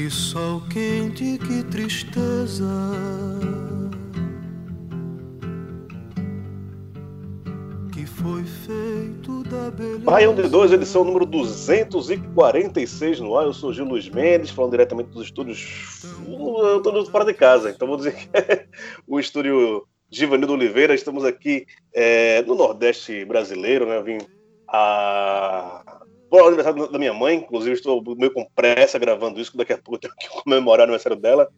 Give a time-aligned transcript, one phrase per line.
[0.00, 2.64] Que sol quente, que tristeza.
[10.04, 13.46] Baião de 2, edição número 246 no ar.
[13.46, 16.02] Eu sou Gil Luiz Mendes, falando diretamente dos estúdios.
[16.26, 18.66] Eu estou fora de casa, então vou dizer que é
[19.08, 20.94] o estúdio Givanildo Oliveira.
[20.94, 23.96] Estamos aqui é, no Nordeste brasileiro, né?
[23.96, 24.18] Eu vim
[24.68, 25.82] a.
[26.30, 29.78] Bom, aniversário da minha mãe, inclusive estou meio com pressa gravando isso, que daqui a
[29.78, 31.48] pouco eu tenho que comemorar o aniversário dela.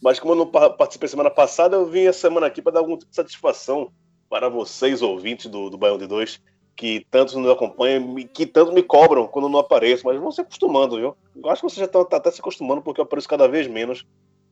[0.00, 2.80] Mas como eu não pa- participei semana passada, eu vim essa semana aqui para dar
[2.80, 3.90] alguma satisfação
[4.32, 6.40] para vocês, ouvintes do, do Baião de 2,
[6.74, 10.32] que tantos nos acompanham e que tanto me cobram quando eu não apareço, mas vão
[10.32, 11.14] se acostumando, viu?
[11.36, 14.06] Eu acho que vocês já estão até se acostumando, porque eu apareço cada vez menos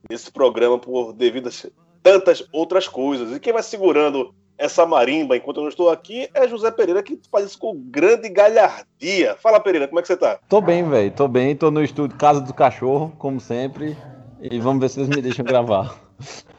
[0.07, 1.51] nesse programa por devido a
[2.03, 3.35] tantas outras coisas.
[3.35, 7.19] E quem vai segurando essa marimba enquanto eu não estou aqui é José Pereira, que
[7.31, 9.35] faz isso com grande galhardia.
[9.37, 10.39] Fala, Pereira, como é que você tá?
[10.47, 11.09] Tô bem, velho.
[11.09, 11.55] Tô bem.
[11.55, 13.97] Tô no estúdio Casa do Cachorro, como sempre.
[14.39, 15.99] E vamos ver se eles me deixam gravar.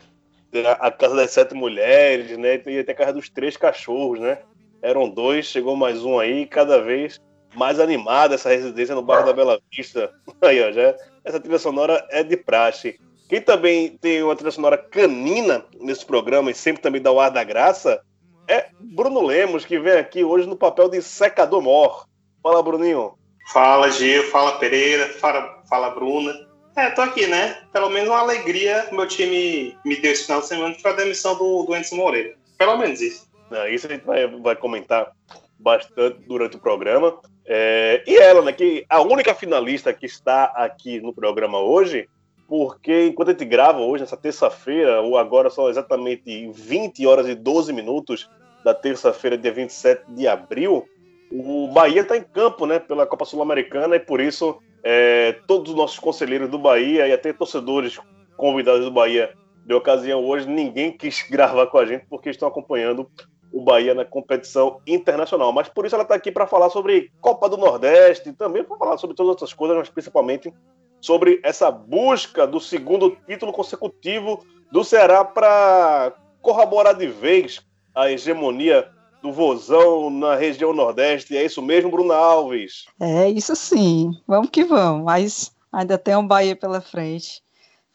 [0.81, 2.61] A, Casa das Sete Mulheres, né?
[2.67, 4.39] E até a Casa dos Três Cachorros, né?
[4.83, 7.21] Eram dois, chegou mais um aí, cada vez
[7.55, 10.11] mais animada essa residência no bairro da Bela Vista.
[10.41, 12.99] Aí, ó, já, essa trilha sonora é de praxe.
[13.29, 17.31] Quem também tem uma trilha sonora canina nesse programa e sempre também dá o ar
[17.31, 18.03] da graça
[18.49, 22.07] é Bruno Lemos, que vem aqui hoje no papel de secador mor.
[22.43, 23.15] Fala, Bruninho.
[23.53, 24.25] Fala, Gil.
[24.31, 25.09] Fala, Pereira.
[25.15, 26.33] Fala, fala Bruna.
[26.75, 27.59] É, tô aqui, né?
[27.73, 31.37] Pelo menos uma alegria meu time me deu esse final de semana foi a demissão
[31.37, 32.35] do, do Enzo Moreira.
[32.57, 33.27] Pelo menos isso.
[33.51, 35.13] Não, isso a gente vai, vai comentar
[35.59, 37.19] bastante durante o programa.
[37.45, 42.09] É, e ela, né, que a única finalista que está aqui no programa hoje,
[42.49, 47.35] porque enquanto a gente grava hoje, nessa terça-feira, ou agora são exatamente 20 horas e
[47.35, 48.31] 12 minutos
[48.65, 50.89] da terça-feira, dia 27 de abril,
[51.31, 55.77] o Bahia está em campo né, pela Copa Sul-Americana e por isso é, todos os
[55.77, 58.01] nossos conselheiros do Bahia e até torcedores
[58.37, 59.33] convidados do Bahia
[59.65, 63.09] de ocasião hoje, ninguém quis gravar com a gente porque estão acompanhando
[63.53, 65.53] o Bahia na competição internacional.
[65.53, 68.97] Mas por isso ela está aqui para falar sobre Copa do Nordeste, também para falar
[68.97, 70.53] sobre todas outras coisas, mas principalmente
[71.01, 77.61] sobre essa busca do segundo título consecutivo do Ceará para corroborar de vez
[77.95, 78.89] a hegemonia
[79.23, 81.37] do Vozão na região Nordeste.
[81.37, 82.87] É isso mesmo, Bruna Alves?
[82.99, 87.43] É isso sim, vamos que vamos, mas ainda tem um Bahia pela frente.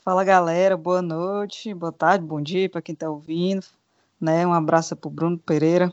[0.04, 3.66] Fala galera, boa noite, boa tarde, bom dia para quem está ouvindo,
[4.22, 4.48] né?
[4.48, 5.92] Um abraço para o Bruno Pereira.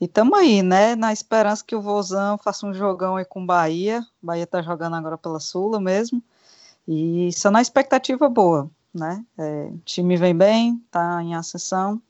[0.00, 0.96] E tamo aí, né?
[0.96, 4.04] Na esperança que o Vozão faça um jogão aí com o Bahia.
[4.20, 6.20] O Bahia tá jogando agora pela Sula mesmo.
[6.86, 9.24] E só na expectativa boa, né?
[9.38, 12.02] É, o time vem bem, tá em ascensão.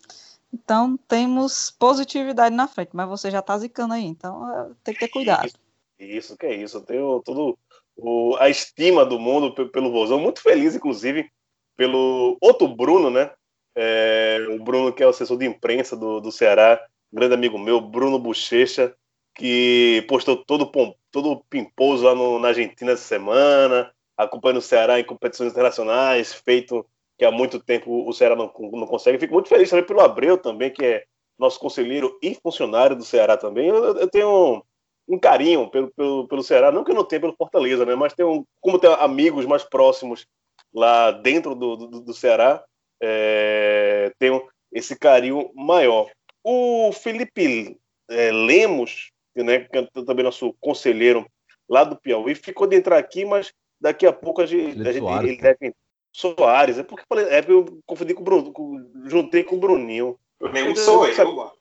[0.54, 5.00] Então temos positividade na frente, mas você já tá zicando aí, então é, tem que
[5.00, 5.50] ter cuidado.
[5.98, 6.76] Isso, que é isso.
[6.76, 7.58] Eu tenho todo
[7.96, 10.20] o, a estima do mundo pe- pelo Vozão.
[10.20, 11.28] Muito feliz, inclusive,
[11.76, 13.32] pelo outro Bruno, né?
[13.76, 16.80] É, o Bruno, que é o assessor de imprensa do, do Ceará,
[17.12, 18.94] grande amigo meu, Bruno Bochecha,
[19.34, 20.70] que postou todo,
[21.10, 26.86] todo pimposo lá no- na Argentina essa semana, acompanhando o Ceará em competições internacionais, feito
[27.18, 29.18] que há muito tempo o Ceará não, não consegue.
[29.18, 31.04] Fico muito feliz também pelo Abreu, também, que é
[31.38, 33.68] nosso conselheiro e funcionário do Ceará também.
[33.68, 34.64] Eu, eu tenho
[35.06, 37.94] um carinho pelo, pelo, pelo Ceará, não que eu não tenha pelo Fortaleza, né?
[37.94, 40.26] Mas tenho, como tenho amigos mais próximos
[40.72, 42.64] lá dentro do, do, do Ceará,
[43.00, 44.42] é, tenho
[44.72, 46.10] esse carinho maior.
[46.42, 47.78] O Felipe
[48.10, 51.26] é, Lemos, né, que é também nosso conselheiro
[51.68, 55.06] lá do Piauí, ficou de entrar aqui, mas daqui a pouco a gente, a gente
[55.06, 55.74] ele deve
[56.14, 59.56] Soares, é porque eu falei, é porque eu confundi com o Bruno, com- juntei com
[59.56, 60.16] o Bruninho.
[60.40, 61.52] O mesmo sou eu.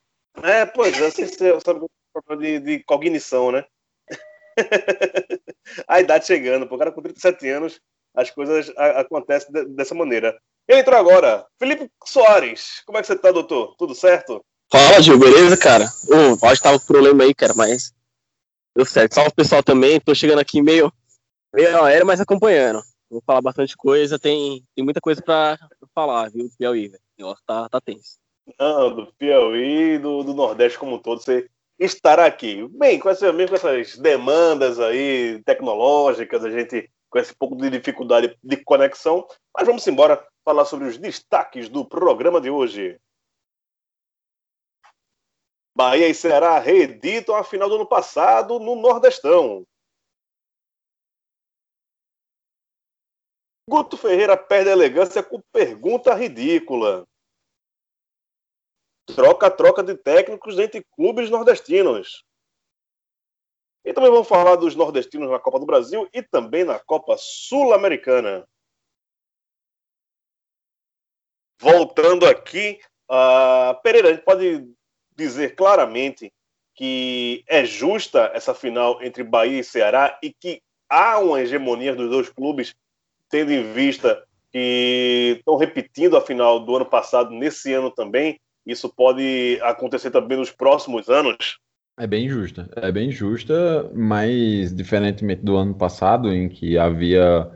[0.43, 3.65] É, pois é, você sabe que é problema de, de cognição, né?
[5.87, 7.79] a idade chegando, pô, o cara com 37 anos,
[8.15, 10.37] as coisas a- acontecem de- dessa maneira.
[10.67, 12.81] Ele entrou agora, Felipe Soares.
[12.85, 13.75] Como é que você tá, doutor?
[13.75, 14.43] Tudo certo?
[14.71, 15.85] Fala, Gil, beleza, cara?
[16.07, 17.91] Ô, pode tava com problema aí, cara, mas
[18.75, 19.15] deu certo.
[19.15, 20.91] Salve pessoal também, tô chegando aqui meio,
[21.53, 22.81] meio aéreo, mas acompanhando.
[23.13, 25.55] Vou falar bastante coisa, tem, tem muita coisa pra
[25.93, 27.35] falar, viu, do Piauí, velho.
[27.45, 28.17] Tá, tá tenso.
[28.59, 32.67] Não, do Piauí, do, do Nordeste como um todo, você estará aqui.
[32.69, 37.69] Bem, com, essa, mesmo com essas demandas aí tecnológicas, a gente com esse pouco de
[37.69, 42.99] dificuldade de conexão, mas vamos embora falar sobre os destaques do programa de hoje.
[45.75, 49.63] Bahia e Ceará reeditam a final do ano passado no Nordestão.
[53.69, 57.07] Guto Ferreira perde a elegância com pergunta ridícula.
[59.07, 62.25] Troca-troca de técnicos entre clubes nordestinos.
[63.85, 68.47] E também vamos falar dos nordestinos na Copa do Brasil e também na Copa Sul-Americana.
[71.59, 74.73] Voltando aqui, uh, Pereira, a gente pode
[75.15, 76.31] dizer claramente
[76.75, 82.09] que é justa essa final entre Bahia e Ceará e que há uma hegemonia dos
[82.09, 82.73] dois clubes,
[83.33, 84.21] tendo em vista
[84.51, 88.39] que estão repetindo a final do ano passado nesse ano também.
[88.63, 91.57] Isso pode acontecer também nos próximos anos.
[91.97, 97.49] É bem justa, é bem justa, mas diferentemente do ano passado, em que havia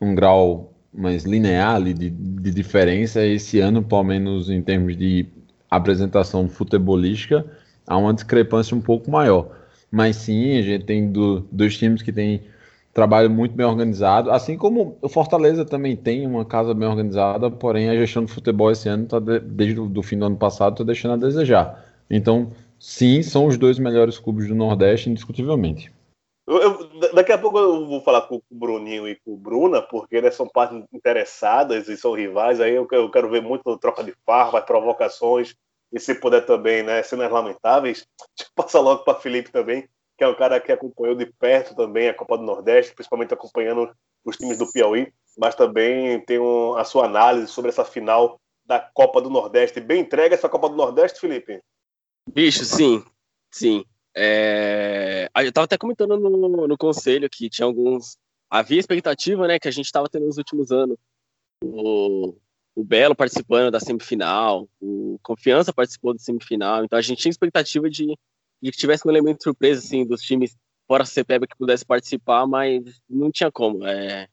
[0.00, 5.26] um grau mais linear de, de diferença, esse ano, pelo menos em termos de
[5.70, 7.44] apresentação futebolística,
[7.86, 9.54] há uma discrepância um pouco maior.
[9.90, 12.42] Mas sim, a gente tem do, dois times que têm
[12.92, 17.88] trabalho muito bem organizado, assim como o Fortaleza também tem uma casa bem organizada, porém
[17.88, 20.84] a gestão do futebol esse ano, tá de, desde o fim do ano passado, está
[20.84, 21.84] deixando a desejar.
[22.10, 25.92] Então, sim, são os dois melhores clubes do Nordeste, indiscutivelmente.
[26.48, 30.16] Eu, daqui a pouco eu vou falar com o Bruninho e com o Bruna, porque
[30.16, 32.60] eles são partes interessadas e são rivais.
[32.60, 35.54] Aí eu, eu quero ver muito troca de farpas, provocações,
[35.92, 38.04] e se puder também, né, cenas lamentáveis.
[38.36, 39.88] Deixa eu passar logo para Felipe também,
[40.20, 43.90] que é um cara que acompanhou de perto também a Copa do Nordeste, principalmente acompanhando
[44.22, 48.78] os times do Piauí, mas também tem um, a sua análise sobre essa final da
[48.78, 49.80] Copa do Nordeste.
[49.80, 51.62] Bem entregue essa Copa do Nordeste, Felipe?
[52.30, 53.02] Bicho, sim,
[53.50, 53.82] sim.
[54.14, 55.30] É...
[55.34, 58.18] Eu estava até comentando no, no conselho que tinha alguns.
[58.50, 60.98] Havia expectativa, né, que a gente estava tendo nos últimos anos.
[61.64, 62.34] O,
[62.74, 67.88] o Belo participando da semifinal, o Confiança participou da semifinal, então a gente tinha expectativa
[67.88, 68.14] de,
[68.62, 72.46] de que tivesse um elemento surpresa, assim, dos times fora a CPEB que pudesse participar,
[72.46, 73.86] mas não tinha como.
[73.86, 74.28] É,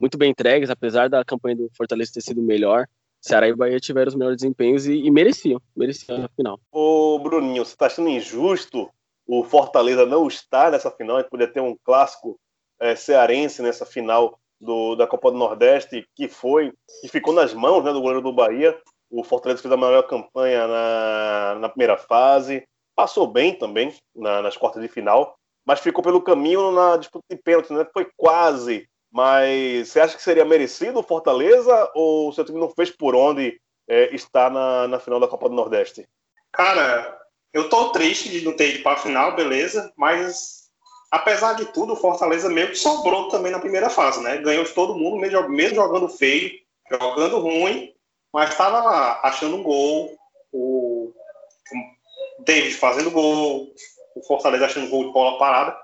[0.00, 2.86] muito bem entregues, apesar da campanha do Fortaleza ter sido melhor.
[3.20, 6.58] Ceará e Bahia tiveram os melhores desempenhos e, e mereciam, mereciam na final.
[6.72, 8.90] Ô, Bruninho, você está achando injusto
[9.26, 12.38] o Fortaleza não está nessa final, a gente poderia ter um clássico
[12.80, 17.84] é, cearense nessa final do, da Copa do Nordeste, que foi, que ficou nas mãos
[17.84, 18.76] né, do goleiro do Bahia.
[19.10, 24.56] O Fortaleza fez a maior campanha na, na primeira fase, passou bem também na, nas
[24.56, 25.34] quartas de final,
[25.64, 27.86] mas ficou pelo caminho na disputa de pênalti, né?
[27.92, 28.88] Foi quase.
[29.10, 33.14] Mas você acha que seria merecido o Fortaleza ou o seu time não fez por
[33.14, 36.08] onde é, está na, na final da Copa do Nordeste?
[36.50, 37.20] Cara,
[37.52, 40.70] eu tô triste de não ter ido para a final, beleza, mas
[41.10, 44.38] apesar de tudo, o Fortaleza meio que sobrou também na primeira fase, né?
[44.38, 46.50] Ganhou de todo mundo, mesmo jogando feio,
[46.90, 47.92] jogando ruim,
[48.32, 50.16] mas estava achando um gol,
[52.40, 53.72] David fazendo gol,
[54.14, 55.76] o Fortaleza achando gol de bola parada.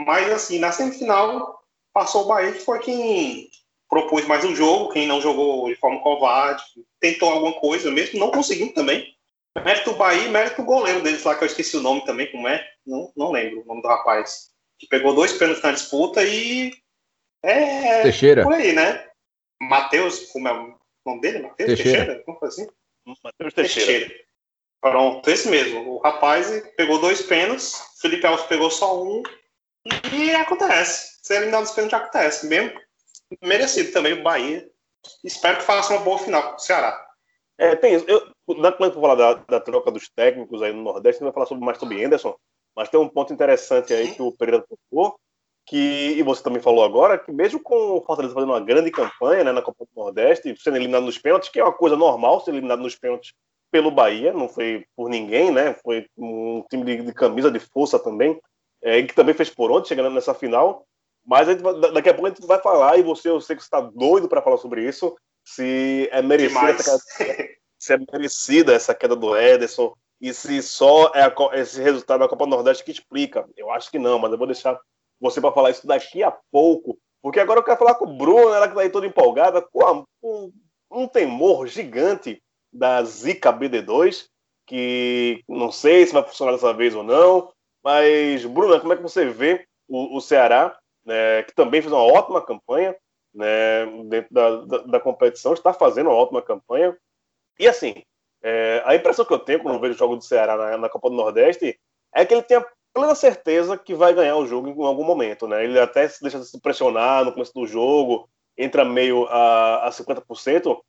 [0.00, 1.60] Mas assim, na semifinal
[1.92, 3.50] passou o Bahia, que foi quem
[3.88, 6.62] propôs mais um jogo, quem não jogou de forma covarde,
[6.98, 9.14] tentou alguma coisa, mesmo não conseguiu também.
[9.64, 12.48] Mérito do Bahia mérito do goleiro deles lá, que eu esqueci o nome também, como
[12.48, 12.66] é?
[12.84, 14.50] Não, não lembro o nome do rapaz.
[14.78, 16.72] Que pegou dois pênaltis na disputa e.
[17.42, 18.02] É.
[18.02, 18.42] Teixeira.
[18.42, 19.08] Por aí, né?
[19.62, 20.76] Matheus, como é o
[21.06, 21.38] nome dele?
[21.38, 21.98] Matheus Teixeira.
[21.98, 22.24] Teixeira?
[22.24, 22.66] Como foi assim?
[23.22, 24.12] Matheus Teixeira.
[24.84, 25.94] Pronto, esse mesmo.
[25.94, 29.22] O rapaz pegou dois pênaltis, Felipe Alves pegou só um.
[30.12, 31.20] E acontece.
[31.22, 32.46] Ser eliminado dos pênaltis acontece.
[32.46, 32.78] Mesmo
[33.42, 34.68] merecido também o Bahia.
[35.24, 37.02] Espero que faça uma boa final com o Ceará.
[37.56, 38.04] É, tem isso.
[38.06, 41.24] Eu, na quando eu falar da, da, troca dos técnicos aí no Nordeste, a gente
[41.24, 42.36] vai falar sobre, mais sobre Anderson,
[42.76, 45.18] mas tem um ponto interessante aí que o Pereira tocou,
[45.64, 49.44] que, e você também falou agora, que mesmo com o Fortaleza fazendo uma grande campanha
[49.44, 52.50] né, na Copa do Nordeste, sendo eliminado nos pênaltis, que é uma coisa normal ser
[52.50, 53.32] eliminado nos pênaltis
[53.74, 55.74] pelo Bahia, não foi por ninguém, né?
[55.82, 58.40] Foi um time de, de camisa de força também,
[58.80, 60.86] é, que também fez por onde, chegando nessa final.
[61.26, 63.62] Mas a vai, daqui a pouco a gente vai falar, e você, eu sei que
[63.62, 68.72] você está doido para falar sobre isso, se é merecida essa queda, se é merecida
[68.72, 72.92] essa queda do Ederson e se só é a, esse resultado da Copa Nordeste que
[72.92, 73.44] explica.
[73.56, 74.78] Eu acho que não, mas eu vou deixar
[75.20, 78.54] você para falar isso daqui a pouco, porque agora eu quero falar com o Bruno,
[78.54, 80.52] ela que está aí toda empolgada, com, a, com
[80.92, 82.40] um temor gigante
[82.74, 84.26] da Zika BD2,
[84.66, 87.52] que não sei se vai funcionar dessa vez ou não.
[87.82, 92.02] Mas, Bruna, como é que você vê o, o Ceará, né, que também fez uma
[92.02, 92.96] ótima campanha
[93.32, 96.96] né, dentro da, da, da, competição, está fazendo uma ótima campanha.
[97.58, 97.94] E assim,
[98.42, 100.88] é, a impressão que eu tenho quando eu vejo o jogo do Ceará na, na
[100.88, 101.78] Copa do Nordeste
[102.14, 105.46] é que ele tem a plena certeza que vai ganhar o jogo em algum momento.
[105.46, 105.64] Né?
[105.64, 110.80] Ele até se deixa se pressionar no começo do jogo, entra meio a, a 50%,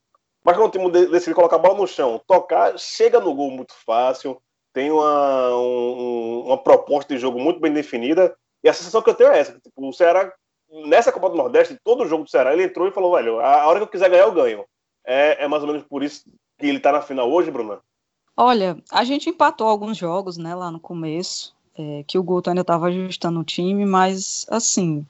[0.46, 3.74] mas quando o time decide colocar a bola no chão, tocar, chega no gol muito
[3.84, 4.40] fácil,
[4.72, 9.16] tem uma, um, uma proposta de jogo muito bem definida, e a sensação que eu
[9.16, 10.32] tenho é essa, tipo, o Ceará,
[10.86, 13.80] nessa Copa do Nordeste, todo jogo do Ceará, ele entrou e falou, velho, a, hora
[13.80, 14.64] que eu quiser ganhar, eu ganho.
[15.04, 16.24] É, é mais ou menos por isso
[16.60, 17.80] que ele tá na final hoje, Bruna?
[18.38, 22.62] Olha, a gente empatou alguns jogos, né, lá no começo, é, que o Guto ainda
[22.62, 25.06] estava ajustando o time, mas, assim,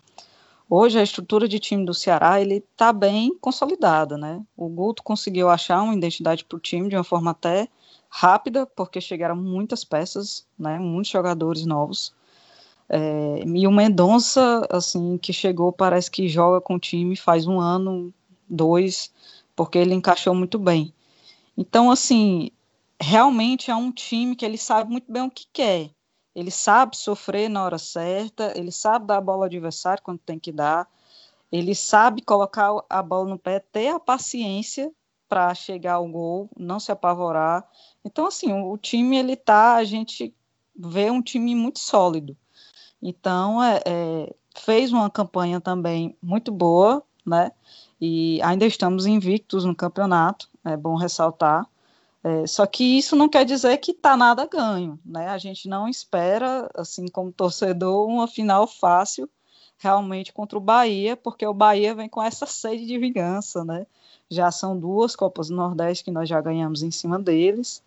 [0.67, 4.41] Hoje a estrutura de time do Ceará ele está bem consolidada, né?
[4.57, 7.67] O Guto conseguiu achar uma identidade para o time de uma forma até
[8.09, 10.79] rápida, porque chegaram muitas peças, né?
[10.79, 12.13] Muitos jogadores novos.
[12.89, 17.59] É, e o Mendonça, assim, que chegou, parece que joga com o time faz um
[17.59, 18.11] ano,
[18.49, 19.13] dois,
[19.55, 20.91] porque ele encaixou muito bem.
[21.55, 22.49] Então, assim,
[22.99, 25.91] realmente é um time que ele sabe muito bem o que quer
[26.35, 30.37] ele sabe sofrer na hora certa, ele sabe dar a bola ao adversário quando tem
[30.37, 30.87] que dar,
[31.51, 34.91] ele sabe colocar a bola no pé, ter a paciência
[35.29, 37.65] para chegar ao gol, não se apavorar.
[38.03, 40.33] Então, assim, o, time, ele tá, a gente
[40.77, 42.35] vê um time muito sólido.
[43.01, 47.51] Então, é, é, fez uma campanha também muito boa, né?
[47.99, 51.65] E ainda estamos invictos no campeonato, é bom ressaltar.
[52.25, 55.27] É, só que isso não quer dizer que está nada ganho, né?
[55.27, 59.29] A gente não espera, assim como torcedor, uma final fácil
[59.77, 63.85] realmente contra o Bahia, porque o Bahia vem com essa sede de vingança, né?
[64.27, 67.83] Já são duas Copas do Nordeste que nós já ganhamos em cima deles,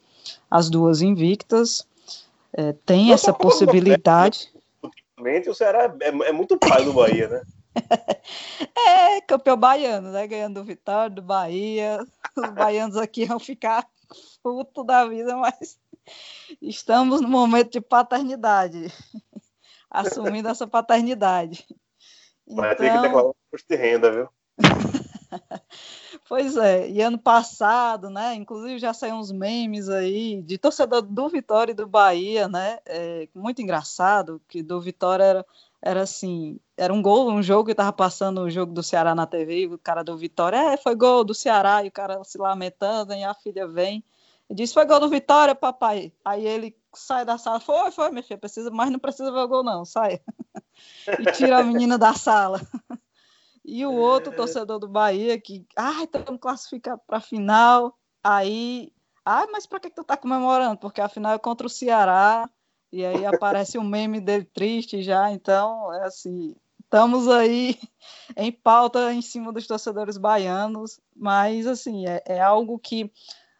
[0.48, 1.84] as duas invictas.
[2.52, 4.52] É, tem essa possibilidade.
[5.48, 7.42] O Ceará é, é muito pai do Bahia, né?
[8.86, 10.24] é, campeão baiano, né?
[10.28, 12.06] Ganhando o Vitória do Bahia.
[12.36, 13.84] Os baianos aqui vão ficar
[14.42, 15.78] puto da vida, mas
[16.60, 18.92] estamos no momento de paternidade,
[19.90, 21.66] assumindo essa paternidade.
[22.46, 22.86] Vai então...
[22.86, 24.28] ter que declarar imposto de renda, viu?
[26.28, 28.34] pois é, e ano passado, né?
[28.34, 32.78] Inclusive já saíram uns memes aí de torcedor do Vitória e do Bahia, né?
[32.86, 35.46] É, muito engraçado, que do Vitória era,
[35.82, 39.26] era assim, era um gol, um jogo que tava passando o jogo do Ceará na
[39.26, 42.38] TV, e o cara do Vitória, é, foi gol do Ceará, e o cara se
[42.38, 44.04] lamentando, e a filha vem
[44.50, 46.12] e diz, foi gol do Vitória, papai.
[46.24, 49.48] Aí ele sai da sala, foi, foi, minha filha, precisa, mas não precisa ver o
[49.48, 50.20] gol não, sai.
[51.18, 52.60] e tira a menina da sala.
[53.70, 57.94] E o outro torcedor do Bahia que, ai, estamos classificados para a final.
[58.24, 58.90] Aí,
[59.22, 60.78] ai, mas para que, que tu tá comemorando?
[60.78, 62.48] Porque a final é contra o Ceará.
[62.92, 65.30] E aí aparece um meme dele triste já.
[65.30, 67.78] Então, é assim, estamos aí
[68.36, 71.00] em pauta em cima dos torcedores baianos.
[71.14, 73.10] Mas, assim, é, é algo que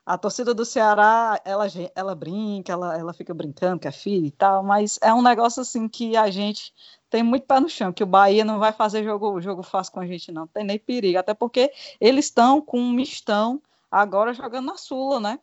[0.09, 4.31] a torcida do Ceará, ela, ela brinca, ela, ela fica brincando com a filha e
[4.31, 6.73] tal, mas é um negócio assim que a gente
[7.11, 10.01] tem muito pé no chão, que o Bahia não vai fazer jogo, jogo fácil com
[10.01, 11.71] a gente, não, tem nem perigo, até porque
[12.01, 15.39] eles estão com um mistão agora jogando na Sula, né?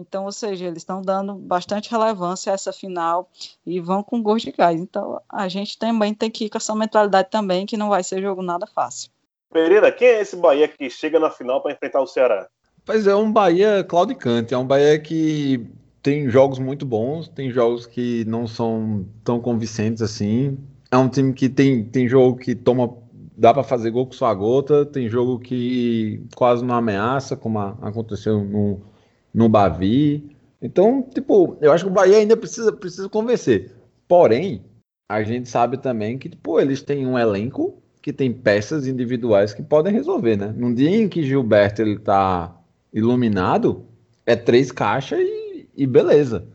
[0.00, 3.28] Então, ou seja, eles estão dando bastante relevância a essa final
[3.66, 4.80] e vão com gosto de gás.
[4.80, 8.22] Então, a gente também tem que ir com essa mentalidade também, que não vai ser
[8.22, 9.10] jogo nada fácil.
[9.52, 12.48] Pereira, quem é esse Bahia que chega na final para enfrentar o Ceará?
[12.84, 15.66] Pois é, um Bahia claudicante, é um Bahia que
[16.02, 20.56] tem jogos muito bons, tem jogos que não são tão convincentes assim.
[20.90, 22.96] É um time que tem, tem jogo que toma
[23.40, 28.44] dá para fazer gol com sua gota, tem jogo que quase não ameaça, como aconteceu
[28.44, 28.82] no,
[29.32, 30.36] no Bavi.
[30.60, 33.72] Então, tipo, eu acho que o Bahia ainda precisa, precisa convencer.
[34.06, 34.62] Porém,
[35.08, 39.62] a gente sabe também que, tipo, eles têm um elenco que tem peças individuais que
[39.62, 40.54] podem resolver, né?
[40.56, 42.56] Num dia em que Gilberto ele tá
[42.92, 43.84] iluminado,
[44.24, 46.46] é três caixas e, e beleza.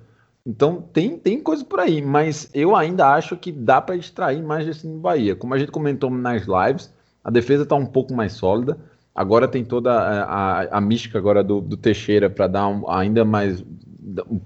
[0.46, 4.66] Então tem, tem coisa por aí, mas eu ainda acho que dá para extrair mais
[4.66, 5.36] desse Bahia.
[5.36, 8.78] Como a gente comentou nas lives, a defesa está um pouco mais sólida.
[9.16, 13.24] Agora tem toda a, a, a mística agora do, do Teixeira para dar um, ainda
[13.24, 13.64] mais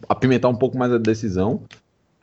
[0.08, 1.64] apimentar um pouco mais a decisão.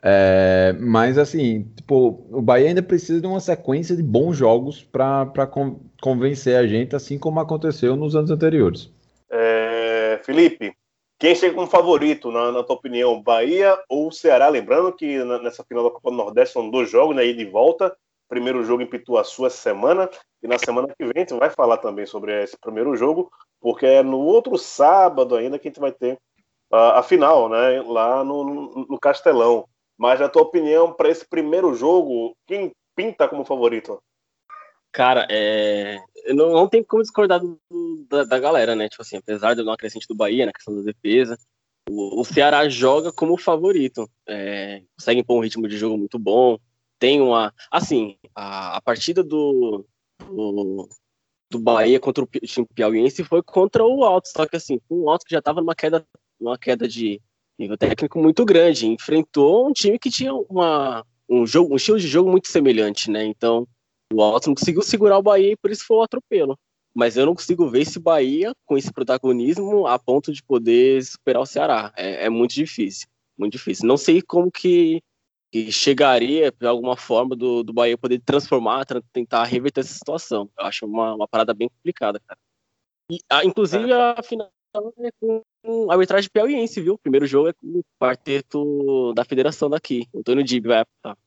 [0.01, 5.49] É, mas assim, tipo, o Bahia ainda precisa de uma sequência de bons jogos para
[6.01, 8.89] convencer a gente, assim como aconteceu nos anos anteriores.
[9.29, 10.73] É, Felipe,
[11.19, 14.47] quem chega como favorito, na, na, tua opinião, Bahia ou Ceará?
[14.47, 17.93] Lembrando que nessa final da Copa do Nordeste são dois jogos, né, ida e volta.
[18.27, 20.09] Primeiro jogo em Pituaçu essa semana,
[20.43, 23.85] e na semana que vem a gente vai falar também sobre esse primeiro jogo, porque
[23.85, 26.19] é no outro sábado ainda que a gente vai ter
[26.71, 27.81] a, a final, né?
[27.81, 29.67] Lá no, no, Castelão.
[29.97, 34.01] Mas, na tua opinião, para esse primeiro jogo, quem pinta como favorito?
[34.91, 35.97] Cara, é...
[36.29, 37.59] não, não tem como discordar do,
[38.09, 38.89] da, da, galera, né?
[38.89, 41.37] Tipo assim, apesar de não acrescente do Bahia na questão da defesa,
[41.89, 44.09] o, o Ceará joga como favorito.
[44.27, 44.81] É...
[44.97, 46.59] Consegue impor um ritmo de jogo muito bom.
[46.99, 47.53] Tem uma.
[47.71, 49.85] Assim, a, a partida do,
[50.19, 50.89] do,
[51.49, 55.25] do Bahia contra o time piauiense foi contra o Alto, só que assim, um Alto
[55.25, 56.05] que já estava numa queda,
[56.39, 57.21] numa queda de
[57.57, 62.07] nível técnico muito grande, enfrentou um time que tinha uma, um, jogo, um estilo de
[62.07, 63.25] jogo muito semelhante, né?
[63.25, 63.67] Então,
[64.13, 66.57] o Alto não conseguiu segurar o Bahia e por isso foi o atropelo.
[66.95, 71.41] Mas eu não consigo ver esse Bahia com esse protagonismo a ponto de poder superar
[71.41, 71.93] o Ceará.
[71.95, 73.87] É, é muito difícil, muito difícil.
[73.87, 75.01] Não sei como que,
[75.51, 80.49] que chegaria de alguma forma do, do Bahia poder transformar, tentar reverter essa situação.
[80.57, 82.39] Eu acho uma, uma parada bem complicada, cara.
[83.09, 83.95] E, a, inclusive, é.
[83.95, 84.51] a final
[84.99, 85.43] é com
[85.89, 86.95] arbitragem piauiense, viu?
[86.95, 90.07] O primeiro jogo é com o quarteto da federação daqui.
[90.13, 91.17] O Antônio Dib vai apitar.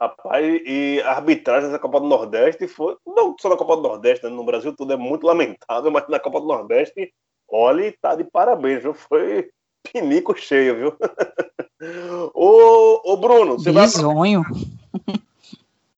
[0.00, 2.96] Rapaz, e a arbitragem da Copa do Nordeste foi.
[3.06, 4.30] Não só na Copa do Nordeste, né?
[4.30, 7.12] no Brasil tudo é muito lamentável, mas na Copa do Nordeste,
[7.48, 8.94] olha, tá de parabéns, viu?
[8.94, 9.50] Foi
[9.92, 10.96] pinico cheio, viu?
[12.34, 14.42] ô, ô, Bruno, você Bisonho.
[14.42, 15.20] vai.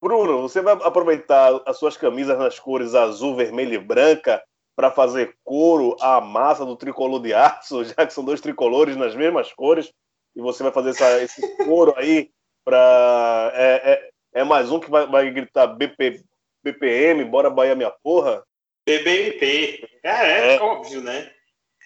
[0.01, 4.43] Bruno, você vai aproveitar as suas camisas nas cores azul, vermelho e branca
[4.75, 9.15] para fazer couro à massa do tricolor de aço, já que são dois tricolores nas
[9.15, 9.93] mesmas cores,
[10.35, 12.31] e você vai fazer essa, esse couro aí
[12.65, 13.53] para.
[13.55, 16.25] É, é, é, mais um que vai, vai gritar BP,
[16.65, 18.43] BPM, bora Bahia minha porra?
[18.87, 19.89] BBMP.
[20.03, 21.31] É, é, é, óbvio, né?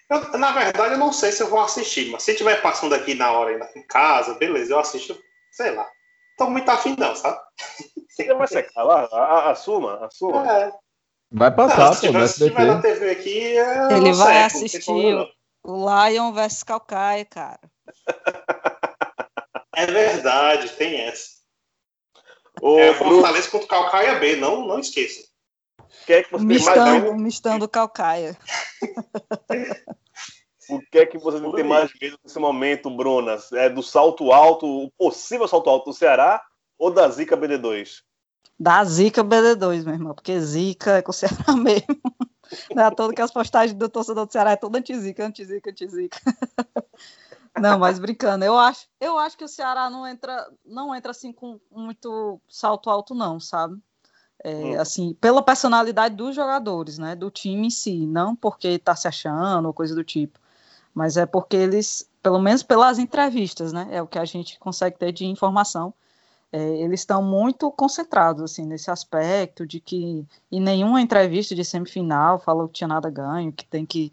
[0.08, 3.14] Eu, na verdade, eu não sei se eu vou assistir, mas se estiver passando aqui
[3.14, 5.18] na hora ainda em casa, beleza, eu assisto,
[5.50, 5.88] sei lá.
[6.38, 7.38] Tô muito afim, não, sabe?
[8.08, 9.50] Você vai secar lá?
[9.50, 10.50] Assuma, assuma.
[10.50, 10.72] É.
[11.32, 13.38] Vai passar, não, pô, se tiver na TV aqui,
[13.90, 15.28] ele vai assistir
[15.64, 17.60] o Lion vs Calcaia, cara.
[19.75, 21.36] É verdade, tem essa.
[22.62, 25.22] O é, Fortaleza contra o Calcaia B, não, não esqueça.
[26.06, 28.38] que é que você mistando, mais mistando Calcaia.
[30.70, 33.38] o que é que você tem mais medo nesse momento, Bruna?
[33.54, 36.42] É do salto alto, o possível salto alto do Ceará
[36.78, 38.02] ou da Zica BD2?
[38.58, 42.00] Da Zica BD2, meu irmão, porque Zica é com o Ceará mesmo.
[42.74, 46.18] Não é todo que as postagens do torcedor do Ceará é toda anti-Zica, anti-Zica, anti-Zica.
[47.58, 51.32] Não, mas brincando, eu acho, eu acho que o Ceará não entra, não entra assim
[51.32, 53.80] com muito salto alto, não, sabe?
[54.46, 54.80] É, hum.
[54.80, 57.16] Assim, pela personalidade dos jogadores, né?
[57.16, 60.38] Do time em si, não porque está se achando ou coisa do tipo,
[60.94, 63.88] mas é porque eles, pelo menos pelas entrevistas, né?
[63.90, 65.92] É o que a gente consegue ter de informação.
[66.52, 72.38] É, eles estão muito concentrados assim nesse aspecto de que em nenhuma entrevista de semifinal
[72.38, 74.12] falou que tinha nada ganho, que tem que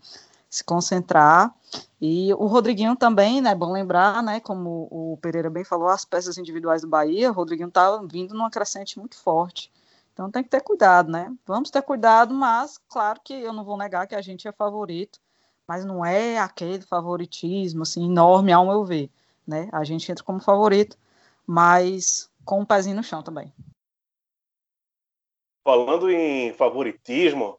[0.50, 1.54] se concentrar.
[2.02, 6.40] E o Rodriguinho também, né, bom lembrar, né, como o Pereira bem falou, as peças
[6.40, 9.72] individuais do Bahia, o Rodriguinho está vindo numa crescente muito forte.
[10.14, 11.36] Então tem que ter cuidado, né?
[11.46, 15.20] Vamos ter cuidado, mas claro que eu não vou negar que a gente é favorito,
[15.68, 19.10] mas não é aquele favoritismo assim enorme ao meu ver,
[19.46, 19.70] né?
[19.72, 20.98] A gente entra como favorito,
[21.48, 23.52] mas com um pezinho no chão também.
[25.64, 27.58] Falando em favoritismo,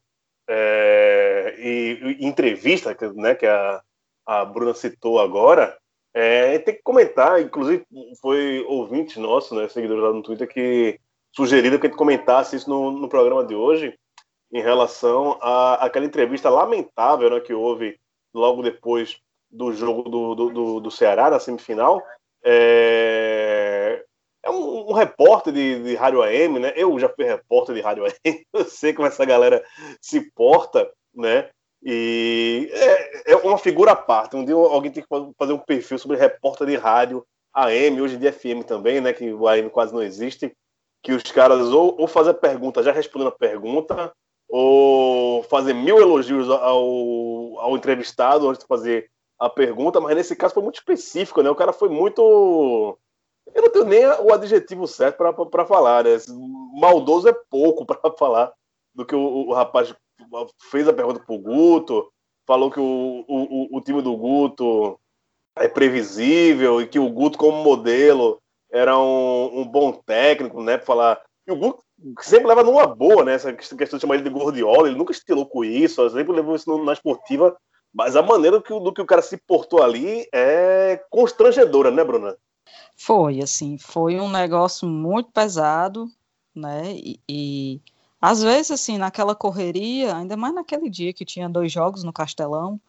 [0.48, 3.82] é, e, e, entrevista né, que a,
[4.26, 5.76] a Bruna citou agora,
[6.12, 7.84] é, tem que comentar, inclusive
[8.20, 11.00] foi ouvinte nosso, né, seguidor lá no Twitter, que
[11.34, 13.94] sugeriram que a gente comentasse isso no, no programa de hoje,
[14.52, 17.98] em relação à aquela entrevista lamentável né, que houve
[18.32, 19.18] logo depois
[19.50, 22.02] do jogo do, do, do, do Ceará, na semifinal,
[22.44, 24.04] é,
[24.44, 26.72] é um, um repórter de, de, rádio AM, né?
[26.76, 28.14] Eu já fui repórter de rádio AM,
[28.52, 29.64] eu sei como essa galera
[30.00, 31.48] se porta, né?
[31.82, 34.36] E é, é uma figura à parte.
[34.36, 38.30] Um dia alguém tem que fazer um perfil sobre repórter de rádio AM, hoje de
[38.30, 39.12] FM também, né?
[39.12, 40.52] Que o AM quase não existe.
[41.04, 44.12] Que os caras ou, ou fazer pergunta já respondendo a pergunta,
[44.48, 50.54] ou fazer mil elogios ao, ao entrevistado antes de fazer a pergunta, mas nesse caso
[50.54, 51.50] foi muito específico, né?
[51.50, 52.98] O cara foi muito
[53.52, 55.18] eu não tenho nem o adjetivo certo
[55.50, 56.10] para falar, né?
[56.80, 58.52] Maldoso é pouco para falar
[58.94, 59.94] do que o, o, rapaz
[60.70, 62.10] fez a pergunta pro Guto,
[62.46, 64.98] falou que o, o, o time do Guto
[65.56, 68.40] é previsível e que o Guto, como modelo,
[68.74, 70.76] era um, um bom técnico, né?
[70.76, 71.22] Para falar.
[71.46, 71.82] E o Guto
[72.20, 73.34] sempre leva numa boa, né?
[73.34, 76.76] Essa questão de chamar ele de gordiola, ele nunca estilou com isso, sempre levou isso
[76.84, 77.56] na esportiva,
[77.92, 82.02] mas a maneira do que, do que o cara se portou ali é constrangedora, né,
[82.02, 82.36] Bruna?
[82.96, 86.10] Foi, assim, foi um negócio muito pesado,
[86.52, 86.92] né?
[86.94, 87.80] E, e,
[88.20, 92.80] às vezes, assim, naquela correria, ainda mais naquele dia que tinha dois jogos no Castelão,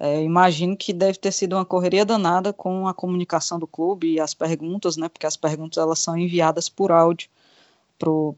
[0.00, 4.20] É, imagino que deve ter sido uma correria danada com a comunicação do clube e
[4.20, 5.08] as perguntas, né?
[5.08, 7.28] Porque as perguntas elas são enviadas por áudio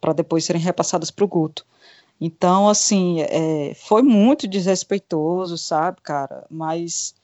[0.01, 1.67] para depois serem repassadas para o Guto.
[2.21, 6.47] Então, assim, é, foi muito desrespeitoso, sabe, cara?
[6.51, 7.15] Mas,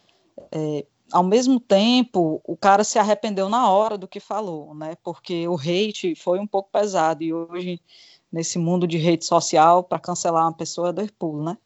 [0.53, 4.97] é, ao mesmo tempo, o cara se arrependeu na hora do que falou, né?
[5.03, 7.81] Porque o hate foi um pouco pesado e hoje,
[8.33, 11.59] nesse mundo de rede social, para cancelar uma pessoa é dois pulos, né?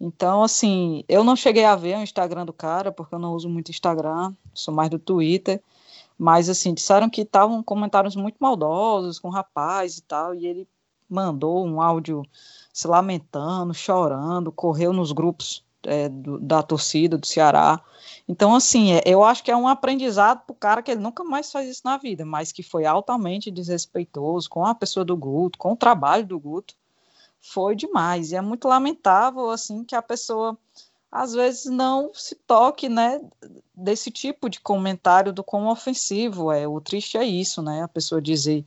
[0.00, 3.50] Então, assim, eu não cheguei a ver o Instagram do cara, porque eu não uso
[3.50, 5.62] muito Instagram, sou mais do Twitter.
[6.18, 10.68] Mas, assim, disseram que estavam comentários muito maldosos com o rapaz e tal, e ele
[11.08, 12.22] mandou um áudio
[12.72, 17.80] se lamentando, chorando, correu nos grupos é, do, da torcida do Ceará.
[18.28, 21.24] Então, assim, é, eu acho que é um aprendizado para o cara que ele nunca
[21.24, 25.58] mais faz isso na vida, mas que foi altamente desrespeitoso com a pessoa do Guto,
[25.58, 26.74] com o trabalho do Guto
[27.40, 28.32] foi demais.
[28.32, 30.58] E é muito lamentável, assim, que a pessoa
[31.10, 33.20] às vezes não se toque, né,
[33.74, 36.68] desse tipo de comentário do quão ofensivo é.
[36.68, 37.82] O triste é isso, né?
[37.82, 38.64] A pessoa dizer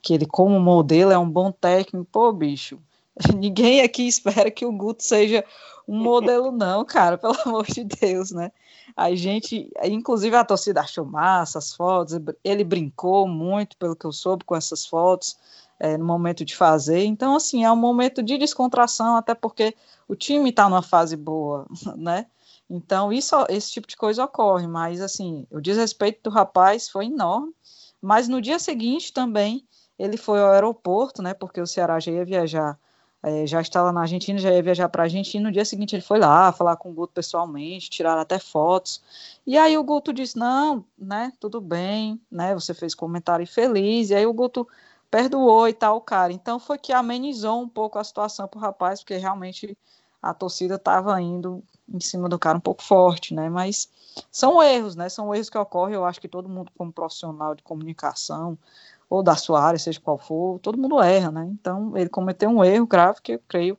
[0.00, 2.06] que ele, como modelo, é um bom técnico.
[2.10, 2.78] Pô, bicho,
[3.36, 5.44] ninguém aqui espera que o Guto seja
[5.88, 8.52] um modelo, não, cara, pelo amor de Deus, né?
[8.96, 14.12] A gente, inclusive a torcida achou massa as fotos, ele brincou muito, pelo que eu
[14.12, 15.36] soube, com essas fotos
[15.80, 17.04] é, no momento de fazer.
[17.04, 19.74] Então, assim, é um momento de descontração, até porque
[20.06, 21.66] o time está numa fase boa,
[21.96, 22.26] né?
[22.68, 27.52] Então, isso, esse tipo de coisa ocorre, mas, assim, o desrespeito do rapaz foi enorme.
[28.00, 29.66] Mas no dia seguinte também,
[29.98, 31.34] ele foi ao aeroporto, né?
[31.34, 32.78] Porque o Ceará já ia viajar,
[33.22, 35.44] é, já estava na Argentina, já ia viajar para a Argentina.
[35.44, 39.02] No dia seguinte, ele foi lá falar com o Guto pessoalmente, tiraram até fotos.
[39.46, 41.32] E aí o Guto disse: Não, né?
[41.38, 42.54] Tudo bem, né?
[42.54, 44.10] Você fez comentário feliz.
[44.10, 44.66] E aí o Guto
[45.10, 46.32] perdoou e tal, cara.
[46.32, 49.76] Então foi que amenizou um pouco a situação pro rapaz, porque realmente
[50.22, 53.48] a torcida estava indo em cima do cara um pouco forte, né?
[53.48, 53.88] Mas
[54.30, 55.08] são erros, né?
[55.08, 55.94] São erros que ocorrem.
[55.94, 58.56] Eu acho que todo mundo, como profissional de comunicação
[59.08, 61.48] ou da sua área, seja qual for, todo mundo erra, né?
[61.52, 63.76] Então ele cometeu um erro grave que eu creio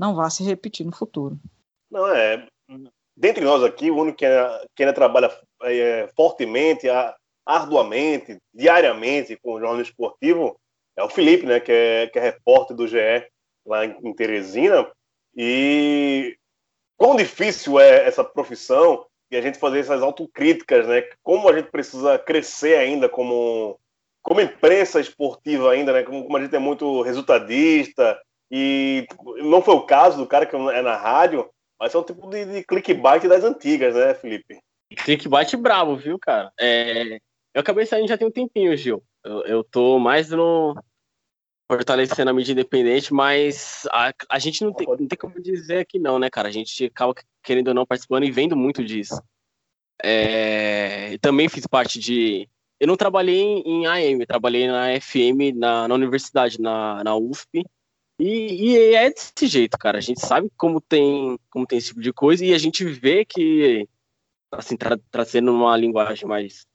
[0.00, 1.38] não vai se repetir no futuro.
[1.90, 2.46] Não é.
[3.14, 5.30] Dentre nós aqui, o único que ainda, que ainda trabalha
[5.62, 6.86] é, fortemente,
[7.44, 10.58] arduamente, diariamente com o jornalismo esportivo
[11.00, 13.26] é o Felipe, né, que é, que é repórter do GE
[13.66, 14.86] lá em, Teresina.
[15.34, 16.36] E
[16.96, 21.02] quão difícil é essa profissão e a gente fazer essas autocríticas, né?
[21.22, 23.78] Como a gente precisa crescer ainda como,
[24.22, 26.02] como imprensa esportiva ainda, né?
[26.02, 29.06] Como, como a gente é muito resultadista e
[29.38, 32.44] não foi o caso do cara que é na rádio, mas é um tipo de,
[32.44, 34.58] de clickbait das antigas, né, Felipe?
[35.04, 36.52] Clickbait brabo, viu, cara?
[36.60, 37.18] É...
[37.54, 39.02] Eu acabei saindo já tem um tempinho, Gil.
[39.24, 40.74] Eu, eu tô mais no,
[41.70, 46.00] fortalecendo a mídia independente, mas a, a gente não tem, não tem como dizer que
[46.00, 46.48] não, né, cara?
[46.48, 49.22] A gente acaba querendo ou não participando e vendo muito disso.
[50.02, 52.48] É, também fiz parte de.
[52.80, 57.64] Eu não trabalhei em, AM, trabalhei na FM, na, na universidade, na, na UFP.
[58.18, 59.98] E, e, é desse jeito, cara.
[59.98, 63.24] A gente sabe como tem, como tem esse tipo de coisa e a gente vê
[63.24, 63.88] que,
[64.50, 66.66] assim, tra, trazendo uma linguagem mais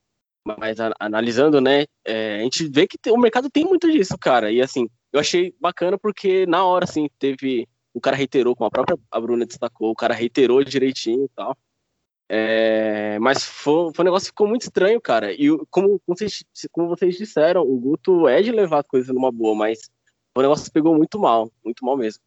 [0.58, 4.50] mas analisando, né, é, a gente vê que o mercado tem muito disso, cara.
[4.52, 7.68] E assim, eu achei bacana porque na hora, assim, teve.
[7.92, 11.56] O cara reiterou, como a própria a Bruna destacou, o cara reiterou direitinho e tal.
[12.28, 15.32] É, mas foi, foi um negócio que ficou muito estranho, cara.
[15.32, 19.54] E como vocês, como vocês disseram, o Guto é de levar as coisas numa boa,
[19.54, 19.90] mas
[20.36, 22.22] o negócio pegou muito mal, muito mal mesmo.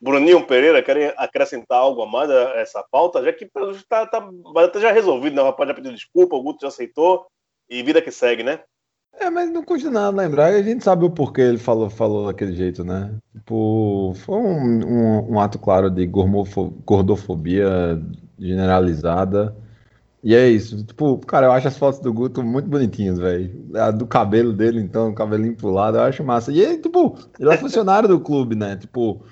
[0.00, 3.22] Bruninho Pereira, querem acrescentar algo a mais a essa pauta?
[3.22, 5.42] Já que está tá, tá, já resolvido, né?
[5.42, 7.26] O rapaz já pediu desculpa, o Guto já aceitou
[7.70, 8.60] e vida que segue, né?
[9.18, 12.54] É, mas não custa nada lembrar, a gente sabe o porquê ele falou, falou daquele
[12.54, 13.14] jeito, né?
[13.34, 18.00] Tipo, foi um, um, um ato claro de gordofobia
[18.38, 19.54] generalizada.
[20.22, 20.84] E é isso.
[20.84, 23.50] Tipo, cara, eu acho as fotos do Guto muito bonitinhas, velho.
[23.74, 26.52] A do cabelo dele, então, cabelinho pro lado, eu acho massa.
[26.52, 28.76] E ele, tipo, ele é funcionário do clube, né?
[28.76, 29.24] Tipo,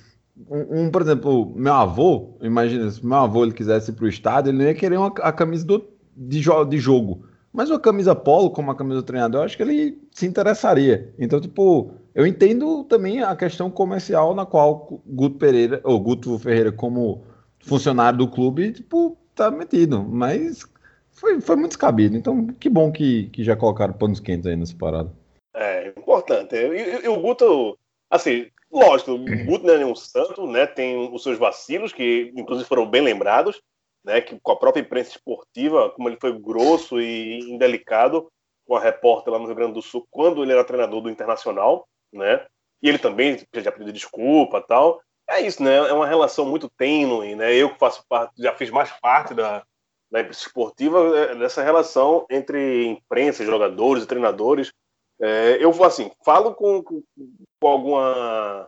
[0.51, 4.51] um, um, por exemplo, meu avô, imagina, se meu avô ele quisesse ir pro estádio,
[4.51, 5.85] ele não ia querer uma, a camisa do,
[6.17, 7.25] de, de jogo.
[7.53, 11.13] Mas uma camisa polo, como a camisa do treinador, eu acho que ele se interessaria.
[11.19, 16.71] Então, tipo, eu entendo também a questão comercial na qual Guto Pereira, ou Guto Ferreira,
[16.71, 17.25] como
[17.61, 20.05] funcionário do clube, tipo, tá metido.
[20.05, 20.65] Mas
[21.13, 22.17] foi, foi muito descabido.
[22.17, 25.11] Então, que bom que, que já colocaram panos quentes aí nessa parada.
[25.55, 26.55] É, importante.
[26.55, 27.79] E, o Guto,
[28.11, 30.67] assim, lógico, o Guto não é nenhum santo, né?
[30.67, 33.61] Tem os seus vacilos, que inclusive foram bem lembrados
[34.05, 38.29] né, que com a própria imprensa esportiva, como ele foi grosso e indelicado
[38.67, 41.87] com a repórter lá no Rio Grande do Sul, quando ele era treinador do Internacional,
[42.13, 42.47] né,
[42.83, 45.77] e ele também já pediu desculpa tal, é isso, né?
[45.77, 47.55] É uma relação muito tênue, né?
[47.55, 49.63] Eu que faço parte, já fiz mais parte da,
[50.11, 54.73] da imprensa esportiva, é, dessa relação entre imprensa, jogadores e treinadores.
[55.21, 57.03] É, eu vou assim, falo com, com,
[57.61, 58.67] com alguma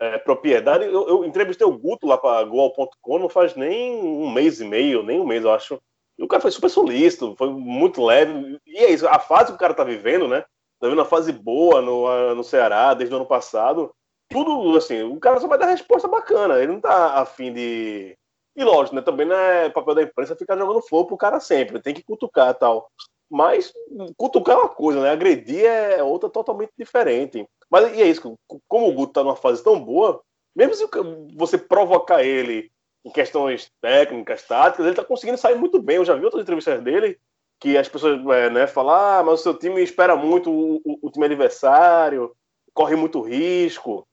[0.00, 0.84] é, propriedade.
[0.84, 5.02] Eu, eu, entrevistei o Guto lá para Goal.com não faz nem um mês e meio,
[5.02, 5.80] nem um mês, eu acho.
[6.18, 8.58] E o cara foi super solícito, foi muito leve.
[8.66, 10.40] E é isso, a fase que o cara tá vivendo, né?
[10.80, 13.94] Tá vendo uma fase boa no, no Ceará desde o ano passado.
[14.28, 16.58] Tudo assim, o cara só vai dar resposta bacana.
[16.58, 18.16] Ele não tá afim de.
[18.56, 19.02] E lógico, né?
[19.02, 21.80] Também não é papel da imprensa ficar jogando fogo pro cara sempre.
[21.80, 22.90] Tem que cutucar tal.
[23.30, 23.72] Mas
[24.16, 25.10] cutucar é uma coisa, né?
[25.10, 27.46] Agredir é outra totalmente diferente.
[27.70, 30.20] Mas e é isso, como o Guto tá numa fase tão boa,
[30.54, 30.84] mesmo se
[31.36, 32.70] você provocar ele
[33.04, 35.96] em questões técnicas, táticas, ele tá conseguindo sair muito bem.
[35.96, 37.18] Eu já vi outras entrevistas dele
[37.60, 40.98] que as pessoas é, né, falam, ah, mas o seu time espera muito o, o,
[41.02, 42.34] o time adversário,
[42.72, 44.06] corre muito risco.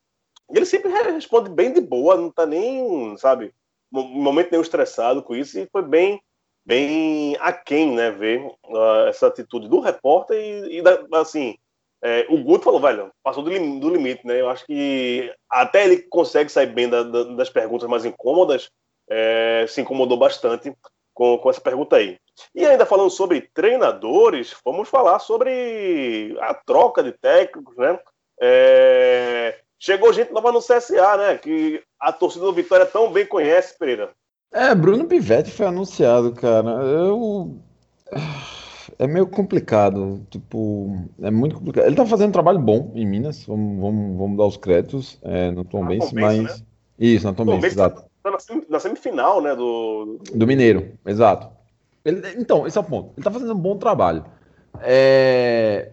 [0.52, 3.54] E ele sempre responde bem de boa, não tá nem, sabe,
[3.90, 6.22] momento nenhum estressado com isso, e foi bem,
[6.68, 11.56] bem aquém, né, ver uh, essa atitude do repórter e, e da, assim,
[12.04, 14.40] é, o Guto falou, velho, passou do, lim, do, limite, né?
[14.40, 18.70] Eu acho que até ele consegue sair bem da, da, das perguntas mais incômodas,
[19.10, 20.76] é, se incomodou bastante
[21.14, 22.20] com, com essa pergunta aí.
[22.54, 27.98] E ainda falando sobre treinadores, vamos falar sobre a troca de técnicos, né?
[28.40, 31.38] É, chegou gente nova no CSA, né?
[31.38, 34.12] Que a torcida do Vitória tão bem conhece, Pereira.
[34.52, 36.70] É, Bruno Pivetti foi anunciado, cara.
[36.70, 37.60] Eu
[39.00, 40.26] é meio complicado.
[40.30, 41.86] Tipo, é muito complicado.
[41.86, 43.46] Ele tá fazendo um trabalho bom em Minas.
[43.46, 46.44] Vamos, vamos, vamos dar os créditos é, no Tom Benz, mas.
[46.44, 46.66] Né?
[47.00, 48.04] Isso, na Tom Benz, exato.
[48.24, 48.32] Tá
[48.70, 49.56] na semifinal, né?
[49.56, 51.50] Do, do Mineiro, exato.
[52.04, 53.14] Ele, então, esse é o ponto.
[53.16, 54.26] Ele tá fazendo um bom trabalho.
[54.82, 55.92] É,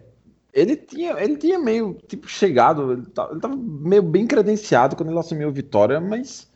[0.53, 5.09] ele tinha, ele tinha meio tipo chegado, ele, tá, ele tava meio bem credenciado quando
[5.09, 6.49] ele assumiu a vitória, mas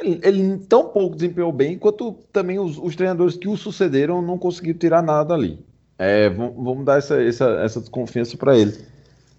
[0.00, 4.38] ele, ele tão pouco desempenhou bem quanto também os, os, treinadores que o sucederam não
[4.38, 5.64] conseguiram tirar nada dali.
[5.98, 8.72] É, vamos dar essa, essa, essa desconfiança para ele.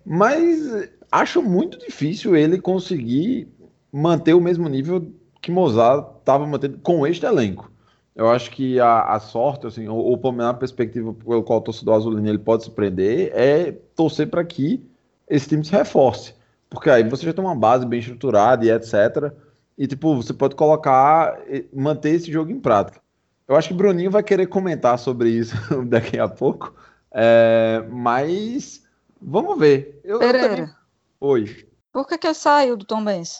[0.05, 3.47] Mas acho muito difícil ele conseguir
[3.91, 7.71] manter o mesmo nível que Mozart estava mantendo com este elenco.
[8.15, 11.59] Eu acho que a, a sorte, assim, ou, ou pelo menos a perspectiva pelo qual
[11.59, 14.85] o torcedor azulino ele pode se prender, é torcer para que
[15.27, 16.35] esse time se reforce.
[16.69, 19.33] Porque aí você já tem uma base bem estruturada e etc.
[19.77, 21.39] E, tipo, você pode colocar,
[21.73, 23.01] manter esse jogo em prática.
[23.47, 25.55] Eu acho que o Bruninho vai querer comentar sobre isso
[25.85, 26.73] daqui a pouco.
[27.11, 28.83] É, mas
[29.21, 29.99] vamos ver.
[30.03, 30.47] Eu, Pereira.
[30.47, 30.75] Eu também...
[31.19, 31.67] Oi.
[31.91, 33.39] Por que, que ele saiu do Tom Benz?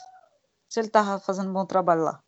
[0.68, 2.20] Se ele tava fazendo um bom trabalho lá.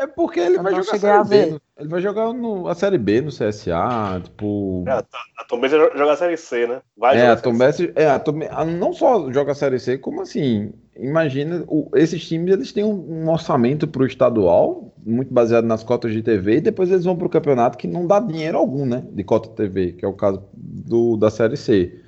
[0.00, 1.60] É porque ele eu vai jogar a Série a B.
[1.78, 4.82] Ele vai jogar no, a Série B no CSA, tipo...
[4.86, 6.80] É, a Tom Benz joga a Série C, né?
[6.96, 8.32] Vai é, a Tom Benz, é, a Tom,
[8.78, 13.24] não só joga a Série C, como assim, imagina, o, esses times eles têm um,
[13.24, 17.16] um orçamento para o estadual, muito baseado nas cotas de TV, e depois eles vão
[17.16, 20.14] para o campeonato que não dá dinheiro algum, né, de cota TV, que é o
[20.14, 21.99] caso do, da Série C.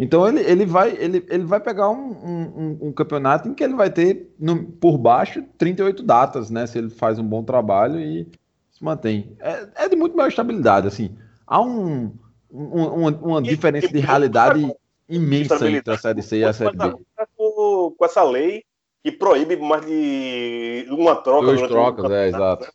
[0.00, 3.74] Então ele, ele, vai, ele, ele vai pegar um, um, um campeonato em que ele
[3.74, 6.68] vai ter no, por baixo 38 datas, né?
[6.68, 8.28] Se ele faz um bom trabalho e
[8.70, 9.36] se mantém.
[9.40, 11.16] É, é de muito maior estabilidade, assim.
[11.44, 12.12] Há um,
[12.48, 14.72] uma, uma diferença de realidade
[15.08, 16.94] imensa entre a Série C e a Série B.
[17.36, 18.62] Com essa lei
[19.02, 21.46] que proíbe mais de uma troca.
[21.46, 22.64] Duas trocas, é, exato.
[22.64, 22.70] Né?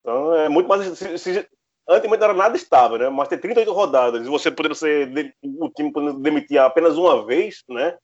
[0.00, 0.96] Então é muito mais.
[0.96, 1.48] Se, se,
[1.88, 3.08] Antes não era nada estável, né?
[3.08, 7.64] Mas ter 38 rodadas e você poder ser o time podendo demitir apenas uma vez,
[7.68, 7.96] né?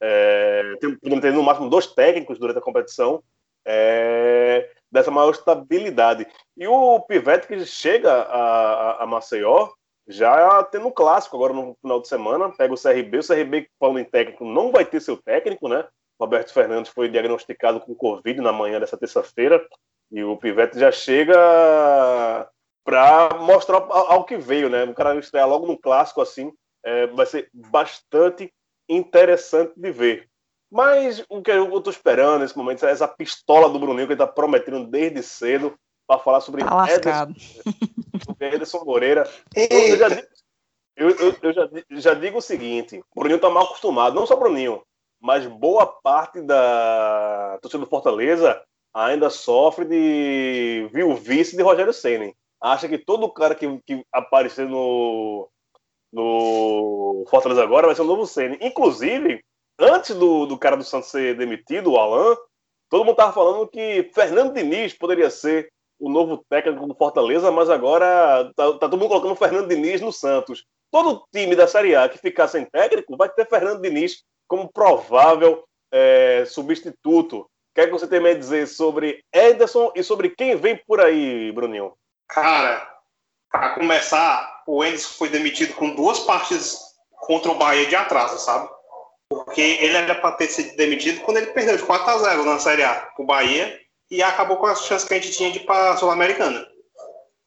[0.00, 3.22] É, podendo ter no máximo dois técnicos durante a competição,
[3.64, 6.26] é, dessa maior estabilidade.
[6.56, 9.70] E o Pivete que chega a, a, a Maceió
[10.06, 14.00] já tendo um clássico agora no final de semana, pega o CRB, o CRB falando
[14.00, 15.86] em técnico não vai ter seu técnico, né?
[16.20, 19.64] Roberto Fernandes foi diagnosticado com Covid na manhã dessa terça-feira
[20.10, 22.48] e o Pivete já chega
[22.84, 24.84] para mostrar ao que veio, né?
[24.84, 26.52] O cara estrear logo num clássico assim,
[26.84, 28.52] é, vai ser bastante
[28.88, 30.28] interessante de ver.
[30.70, 34.22] Mas o que eu estou esperando nesse momento é essa pistola do Bruninho que ele
[34.22, 37.34] está prometendo desde cedo para falar sobre tá Ederson,
[38.40, 39.30] Ederson Moreira.
[39.54, 40.28] Eu, já, digo,
[40.96, 44.34] eu, eu, eu já, já, digo o seguinte: o Bruninho está mal acostumado, não só
[44.34, 44.82] o Bruninho,
[45.20, 48.62] mas boa parte da torcida do Fortaleza
[48.94, 50.88] ainda sofre de
[51.20, 55.48] vice de Rogério Ceni acha que todo cara que, que aparecer no,
[56.12, 58.58] no Fortaleza agora vai ser o novo Ceni.
[58.60, 59.42] Inclusive,
[59.78, 62.36] antes do, do cara do Santos ser demitido, o Alan,
[62.88, 67.70] todo mundo tava falando que Fernando Diniz poderia ser o novo técnico do Fortaleza, mas
[67.70, 70.64] agora tá, tá todo mundo colocando Fernando Diniz no Santos.
[70.90, 75.64] Todo time da Série A que ficar sem técnico vai ter Fernando Diniz como provável
[75.90, 80.76] é, substituto que é que você tem a dizer sobre Ederson e sobre quem vem
[80.86, 81.94] por aí, Bruninho?
[82.32, 82.88] Cara,
[83.50, 86.78] para começar, o Enderson foi demitido com duas partes
[87.20, 88.70] contra o Bahia de atraso, sabe?
[89.28, 92.58] Porque ele era para ter sido demitido quando ele perdeu de 4 a 0 na
[92.58, 93.78] Série A pro Bahia
[94.10, 96.66] e acabou com as chances que a gente tinha de ir para a Sul-Americana.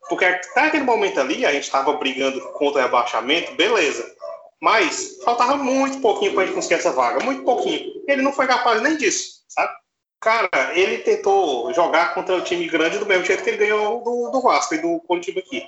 [0.08, 4.16] Porque até aquele momento ali, a gente estava brigando contra o rebaixamento, beleza.
[4.62, 8.04] Mas faltava muito pouquinho para a gente conseguir essa vaga, muito pouquinho.
[8.08, 9.74] Ele não foi capaz nem disso, sabe?
[10.26, 14.32] Cara, ele tentou jogar contra o time grande do mesmo jeito que ele ganhou do,
[14.32, 15.64] do Vasco e do Curitiba aqui.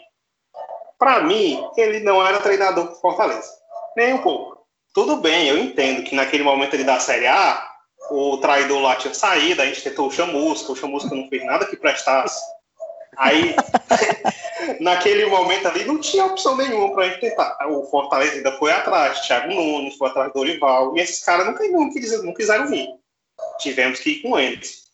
[0.98, 3.48] Para mim, ele não era treinador por Fortaleza.
[3.96, 4.58] Nem um pouco.
[4.96, 7.70] Tudo bem, eu entendo que naquele momento ali da Série A,
[8.10, 11.68] o traidor lá tinha saído, a gente tentou o Chamusca, o Chamusca não fez nada
[11.68, 12.42] que prestasse.
[13.16, 13.56] Aí,
[14.82, 17.56] naquele momento ali, não tinha opção nenhuma para a gente tentar.
[17.70, 21.54] O Fortaleza ainda foi atrás, Thiago Nunes, foi atrás do Orival, e esses caras não,
[21.92, 22.90] quiseram, não quiseram vir.
[23.60, 24.88] Tivemos que ir com eles.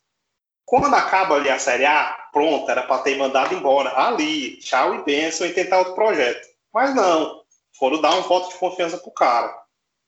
[0.66, 3.92] Quando acaba ali a Série A, pronto, era para ter mandado embora.
[3.96, 6.48] Ali, tchau e benção e tentar outro projeto.
[6.74, 7.44] Mas não,
[7.78, 9.54] foram dar um voto de confiança pro cara.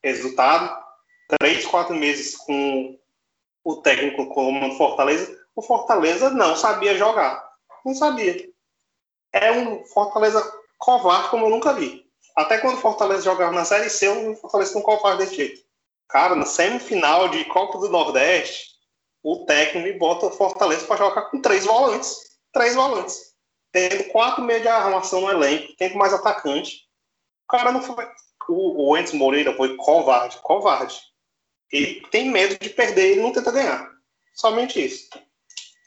[0.04, 0.76] Resultado,
[1.39, 2.98] três, quatro meses com
[3.63, 7.44] o técnico como Fortaleza, o Fortaleza não sabia jogar.
[7.86, 8.50] Não sabia.
[9.34, 10.41] É um Fortaleza
[10.78, 12.06] covarde como eu nunca vi.
[12.36, 15.64] Até quando o Fortaleza jogava na Série C, o Fortaleza não covarde desse jeito.
[16.08, 18.76] Cara, na semifinal de Copa do Nordeste,
[19.24, 22.15] o técnico bota o Fortaleza para jogar com três volantes.
[22.54, 23.34] Três volantes.
[23.72, 26.82] Tendo quatro meios de armação no elenco, tendo mais atacante.
[27.46, 28.08] O cara não foi.
[28.48, 31.00] O, o Moreira foi covarde, covarde.
[31.72, 33.89] Ele tem medo de perder e não tenta ganhar.
[34.36, 35.10] Somente isso.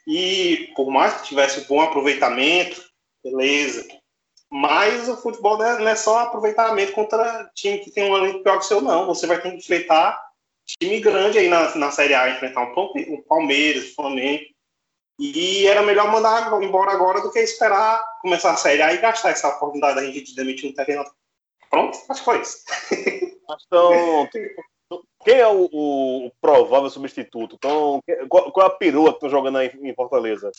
[0.07, 2.83] E por mais que tivesse bom aproveitamento,
[3.23, 3.87] beleza.
[4.51, 8.65] Mas o futebol não é só aproveitamento contra time que tem um elenco pior que
[8.65, 9.07] o seu, não.
[9.07, 10.19] Você vai ter que enfrentar
[10.81, 14.45] time grande aí na, na Série A, enfrentar um Palmeiras, Flamengo.
[15.19, 19.31] E era melhor mandar embora agora do que esperar começar a Série A e gastar
[19.31, 21.13] essa oportunidade da gente de demitir um treinador.
[21.69, 22.63] Pronto, acho que foi isso.
[23.67, 24.29] Então,
[25.25, 27.57] quem é o, o provável substituto?
[27.57, 30.51] Então, qual, qual, é a perua que estão jogando aí em Fortaleza?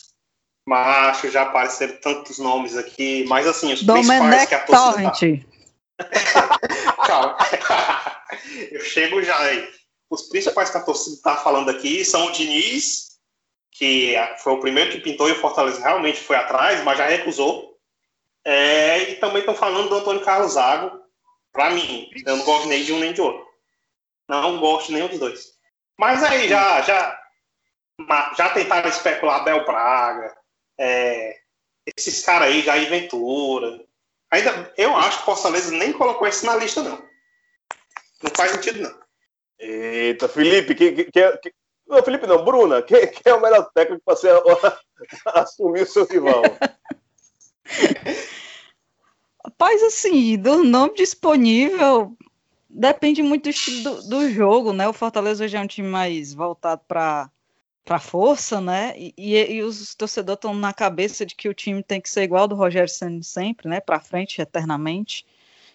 [0.66, 5.46] Macho, já apareceram tantos nomes aqui, mas assim, os Domenech principais que a torcida...
[7.06, 7.36] Calma.
[8.70, 9.68] Eu chego já aí.
[10.08, 13.18] Os principais que a torcida está falando aqui são o Diniz,
[13.72, 17.78] que foi o primeiro que pintou e o Fortaleza realmente foi atrás, mas já recusou.
[18.44, 20.98] É, e também estão falando do Antônio Carlos Zago.
[21.52, 23.46] Para mim, eu não gosto nem de um nem de outro.
[24.28, 25.52] Não gosto nenhum dos dois.
[25.98, 27.20] Mas aí já, já,
[28.36, 30.34] já tentaram especular Bel Braga,
[30.80, 31.36] é,
[31.94, 33.84] esses caras aí, Jair Ventura.
[34.30, 36.98] Ainda, eu acho que o Fortaleza nem colocou esse na lista, não.
[38.22, 38.98] Não faz sentido, não.
[39.58, 41.54] Eita, Felipe, que, que, que,
[41.86, 44.32] não, Felipe não, Bruna, quem, quem é o melhor técnico para ser,
[45.26, 46.42] assumir o seu rival?
[49.44, 52.16] Rapaz, assim, do nome disponível,
[52.70, 54.88] depende muito do estilo do, do, jogo, né?
[54.88, 57.30] O Fortaleza hoje é um time mais voltado para
[57.90, 58.94] para força, né?
[58.96, 62.46] E, e, os torcedores estão na cabeça de que o time tem que ser igual
[62.46, 63.80] do Rogério Senna sempre, né?
[63.80, 65.26] Para frente eternamente,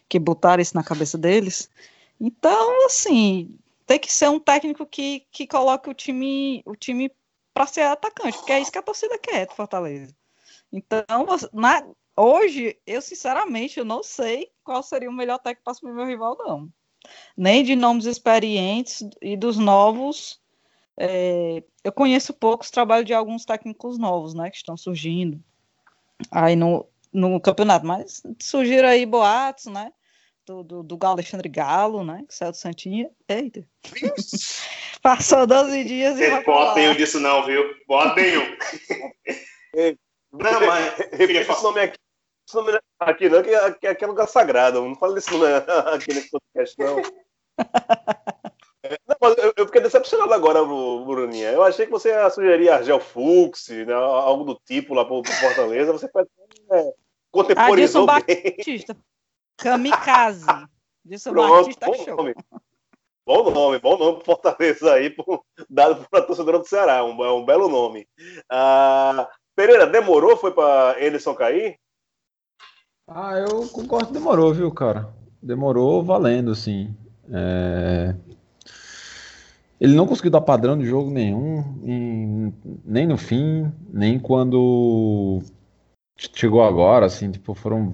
[0.07, 1.69] que botaram isso na cabeça deles.
[2.17, 7.11] Então, assim, tem que ser um técnico que, que coloque o time o time
[7.53, 10.15] para ser atacante, porque é isso que a torcida quer do Fortaleza.
[10.71, 11.03] Então,
[11.51, 16.05] na, hoje, eu sinceramente eu não sei qual seria o melhor técnico para assumir meu
[16.05, 16.71] rival, não
[17.35, 20.39] nem de nomes experientes e dos novos.
[20.97, 25.43] É, eu conheço poucos trabalhos de alguns técnicos novos, né, que estão surgindo
[26.31, 29.91] aí no, no campeonato, mas surgiram aí boatos, né,
[30.45, 33.09] do, do, do Galo Alexandre Galo, né, que saiu do Santinha.
[33.27, 33.67] Eita!
[35.01, 36.41] Passou 12 dias e.
[36.41, 37.63] Bota nenhum disso, não, viu?
[37.87, 38.57] Bota nenhum.
[40.33, 40.97] não, mas.
[41.11, 41.97] Repita esse nome aqui
[42.47, 44.81] esse nome aqui não, que, que, que é lugar sagrado.
[44.81, 45.45] Não fala desse nome
[45.93, 47.01] aqui nesse podcast, não.
[49.21, 51.51] Eu, eu, fiquei decepcionado agora, Bruninha.
[51.51, 55.31] Eu achei que você ia sugerir Argel Fux, né, algo do tipo lá pro, pro
[55.33, 55.91] Fortaleza.
[55.91, 56.27] Você faz,
[56.71, 56.93] é,
[57.31, 58.55] contemporizou bem.
[58.57, 58.97] Batista.
[59.57, 60.45] Kamikaze.
[61.23, 62.15] Pronto, Batista bom show.
[62.15, 62.35] Nome.
[63.25, 67.03] Bom nome, bom nome pro Fortaleza aí, pro, dado para torcedora do Ceará.
[67.03, 68.07] Um, é um belo nome.
[68.49, 70.35] Ah, Pereira, demorou?
[70.37, 71.79] Foi para Anderson cair?
[73.07, 75.13] Ah, eu concordo, demorou, viu, cara?
[75.41, 76.95] Demorou valendo, sim.
[77.31, 78.15] É...
[79.79, 82.53] Ele não conseguiu dar padrão de jogo nenhum, em...
[82.85, 85.41] nem no fim, nem quando
[86.17, 87.93] chegou agora, assim, tipo, foram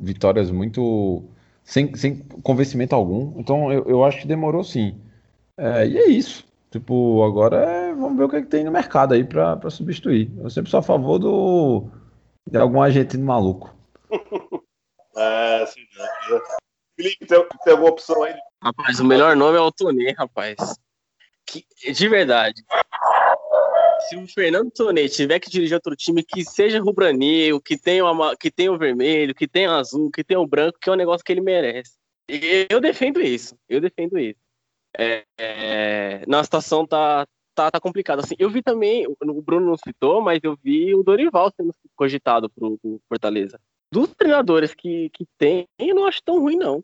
[0.00, 1.24] vitórias muito
[1.64, 3.38] sem, sem convencimento algum.
[3.38, 5.00] Então eu, eu acho que demorou sim.
[5.56, 6.44] É, e é isso.
[6.70, 10.30] Tipo, agora é, vamos ver o que, é que tem no mercado aí pra substituir.
[10.38, 11.84] Eu sempre sou a favor do,
[12.50, 13.74] de algum argentino maluco.
[15.14, 15.82] É, sim.
[15.98, 16.40] né?
[16.96, 18.34] Felipe, tem, tem alguma opção aí?
[18.62, 20.56] Rapaz, o melhor nome é o Tonê, rapaz.
[21.44, 22.62] Que, de verdade.
[24.08, 28.36] Se o Fernando Tonê tiver que dirigir outro time que seja rubranil, que tenha, uma,
[28.36, 30.96] que tenha o vermelho, que tenha o azul, que tenha o branco, que é um
[30.96, 31.98] negócio que ele merece.
[32.70, 33.56] Eu defendo isso.
[33.68, 34.38] Eu defendo isso.
[34.96, 38.22] É, é, não, a situação tá, tá, tá complicada.
[38.22, 42.48] Assim, eu vi também, o Bruno não citou, mas eu vi o Dorival sendo cogitado
[42.48, 43.58] pro, pro Fortaleza.
[43.90, 46.82] Dos treinadores que, que tem, eu não acho tão ruim, não.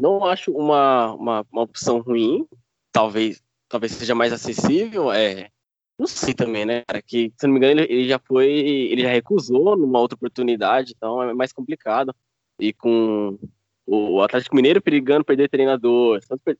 [0.00, 2.46] Não acho uma, uma, uma opção ruim.
[2.92, 5.12] Talvez, talvez seja mais acessível.
[5.12, 5.50] É,
[5.98, 7.00] não sei também, né, cara?
[7.02, 8.46] Que, se não me engano, ele, ele já foi.
[8.48, 12.14] Ele já recusou numa outra oportunidade, então é mais complicado.
[12.60, 13.38] E com
[13.86, 16.58] o Atlético Mineiro perigando perder treinador, Santos, per-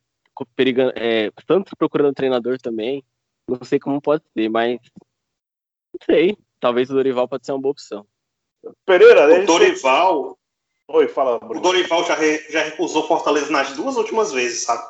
[0.55, 3.03] perigando, é, Santos procurando treinador também.
[3.47, 4.79] Não sei como pode ser, mas.
[5.93, 6.37] Não sei.
[6.59, 8.05] Talvez o Dorival pode ser uma boa opção.
[8.85, 9.45] Pereira, O?
[9.45, 10.37] Dorival,
[10.89, 11.61] Oi, fala, o Bruno.
[11.61, 14.83] Dorival já, re- já recusou Fortaleza nas duas últimas vezes, sabe?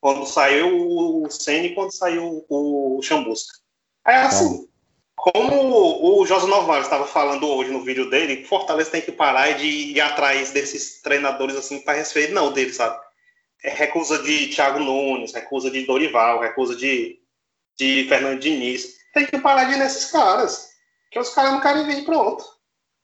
[0.00, 3.58] Quando saiu o Senna e quando saiu o Chambusca.
[4.06, 4.68] É assim,
[5.16, 9.52] como o José Novaes estava falando hoje no vídeo dele, o Fortaleza tem que parar
[9.52, 12.98] de ir atrás desses treinadores assim para receber não dele, sabe?
[13.62, 17.18] É recusa de Thiago Nunes, recusa de Dorival, recusa de,
[17.78, 18.94] de Fernando Diniz.
[19.14, 20.68] Tem que parar de ir nesses caras.
[21.10, 22.44] Que os caras não querem vir pronto.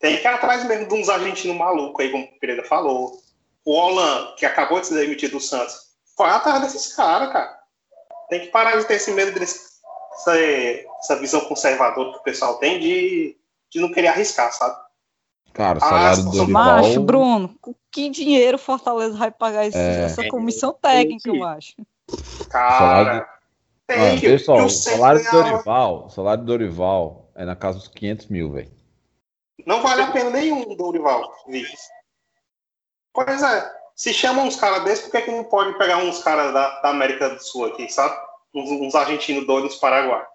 [0.01, 3.21] Tem que ir atrás mesmo de uns argentinos malucos aí, como o Pereira falou.
[3.63, 5.75] O Holland, que acabou de se demitir do Santos,
[6.17, 7.55] foi atrás desses caras, cara.
[8.29, 9.59] Tem que parar de ter esse medo desse,
[10.13, 10.35] essa,
[10.99, 13.37] essa visão conservadora que o pessoal tem de,
[13.69, 14.75] de não querer arriscar, sabe?
[15.53, 16.63] Cara, o Ah, salário do são Dorival.
[16.65, 20.03] Macho, Bruno, com que dinheiro Fortaleza vai pagar esse- É.
[20.05, 21.75] essa comissão técnica, eu acho?
[22.49, 23.25] Cara, Salário
[23.85, 27.77] tem Ah, que, pessoal, o salário do Dorival, o salário do Dorival é na casa
[27.77, 28.71] dos 500 mil, velho.
[29.65, 31.33] Não vale a pena nenhum do Dorival.
[31.47, 31.77] Vixe.
[33.13, 33.81] Pois é.
[33.95, 36.89] Se chamam uns caras desses, por que, que não pode pegar uns caras da, da
[36.89, 38.15] América do Sul aqui, sabe?
[38.53, 40.25] Uns, uns argentinos doidos do Paraguai.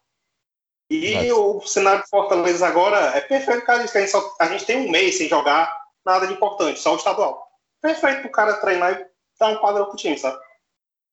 [0.88, 3.82] E Mas- o cenário de Fortaleza agora é perfeito, cara.
[3.82, 5.72] A gente, só- a gente tem um mês sem jogar
[6.04, 7.48] nada de importante, só o estadual.
[7.80, 9.06] Perfeito pro cara treinar e
[9.38, 10.38] dar um padrão pro time, sabe?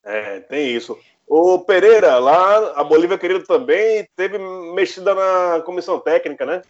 [0.04, 1.00] É, tem isso.
[1.26, 6.62] O Pereira, lá, a Bolívia querida também teve mexida na comissão técnica, né?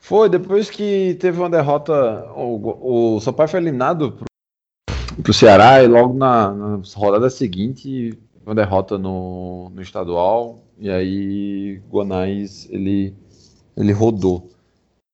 [0.00, 4.24] Foi, depois que teve uma derrota, o, o Sampaio foi eliminado pro,
[5.22, 11.82] pro Ceará e logo na, na rodada seguinte, uma derrota no, no estadual, e aí
[11.90, 13.14] Gonais, ele,
[13.76, 14.50] ele rodou.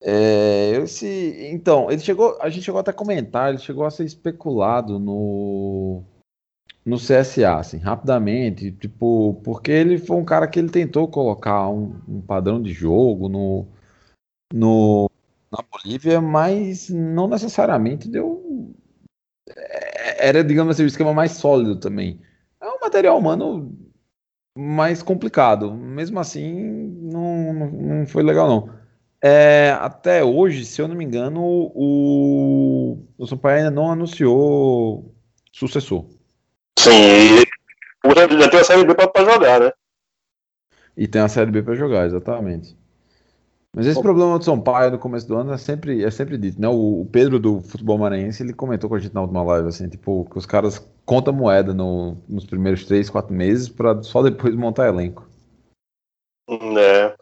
[0.00, 4.04] É, esse, então, ele chegou, a gente chegou até a comentar, ele chegou a ser
[4.04, 6.04] especulado no,
[6.84, 11.96] no CSA, assim, rapidamente, tipo, porque ele foi um cara que ele tentou colocar um,
[12.08, 13.66] um padrão de jogo no,
[14.52, 15.10] no,
[15.50, 18.74] na Bolívia, mas não necessariamente deu.
[19.84, 22.20] é- Era, digamos assim, o esquema mais sólido também.
[22.60, 23.72] É um material humano
[24.56, 25.74] mais complicado.
[25.74, 26.54] Mesmo assim,
[27.02, 28.70] não, não, foi legal, não.
[29.22, 35.14] É, até hoje, se eu não me engano, o, o Sampaio ainda não anunciou
[35.52, 36.06] sucessor.
[36.78, 37.42] Sim.
[38.06, 39.72] O já tem a série B pra jogar, né?
[40.96, 42.76] E tem a Série B para jogar, exatamente.
[43.76, 46.66] Mas esse problema do Sampaio no começo do ano é sempre, é sempre dito, né?
[46.66, 49.86] O, o Pedro do Futebol Maranhense, ele comentou com a gente na última live, assim,
[49.86, 54.54] tipo, que os caras contam moeda no- nos primeiros três, quatro meses para só depois
[54.56, 55.28] montar elenco.
[56.48, 57.14] É.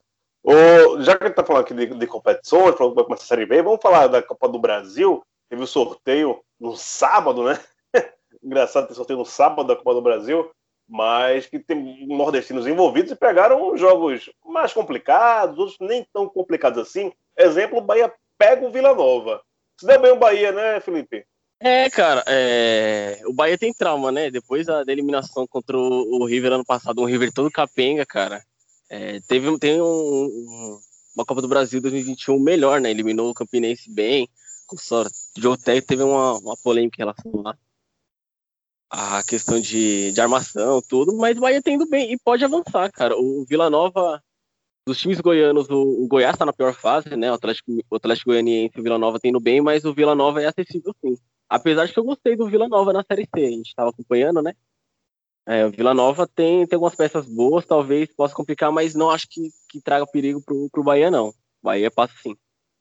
[0.45, 3.25] O, já que a gente tá falando aqui de, de competições, falando que vai começar
[3.25, 5.23] a Série B, vamos falar da Copa do Brasil.
[5.51, 7.59] Teve o sorteio no sábado, né?
[8.41, 10.49] Engraçado ter sorteio no sábado da Copa do Brasil,
[10.95, 17.13] mas que tem nordestinos envolvidos e pegaram jogos mais complicados, outros nem tão complicados assim.
[17.37, 19.43] Exemplo, o Bahia pega o Vila Nova.
[19.77, 21.27] Se der bem o Bahia, né, Felipe?
[21.59, 24.31] É, cara, é, o Bahia tem trauma, né?
[24.31, 28.41] Depois da, eliminação contra o, River ano passado, um River todo capenga, cara.
[28.89, 30.79] É, teve tem um- um-
[31.17, 32.93] uma Copa do Brasil 2021 melhor, né?
[32.93, 34.29] Eliminou o Campinense bem,
[34.69, 35.13] com sorte.
[35.45, 37.57] O técnico teve uma, uma polêmica em relação lá.
[38.97, 42.93] A questão de, de armação, tudo, mas o Bahia tem indo bem e pode avançar,
[42.93, 43.17] cara.
[43.19, 44.23] O Vila Nova,
[44.87, 47.29] dos times goianos, o, o Goiás tá na pior fase, né?
[47.29, 50.15] O Atlético, o Atlético Goianiense e o Vila Nova tem indo bem, mas o Vila
[50.15, 51.17] Nova é acessível sim.
[51.49, 54.41] Apesar de que eu gostei do Vila Nova na Série C, a gente estava acompanhando,
[54.41, 54.55] né?
[55.45, 59.27] É, o Vila Nova tem, tem algumas peças boas, talvez possa complicar, mas não acho
[59.29, 61.31] que, que traga perigo pro, pro Bahia, não.
[61.31, 61.35] O
[61.65, 62.37] Bahia passa sim.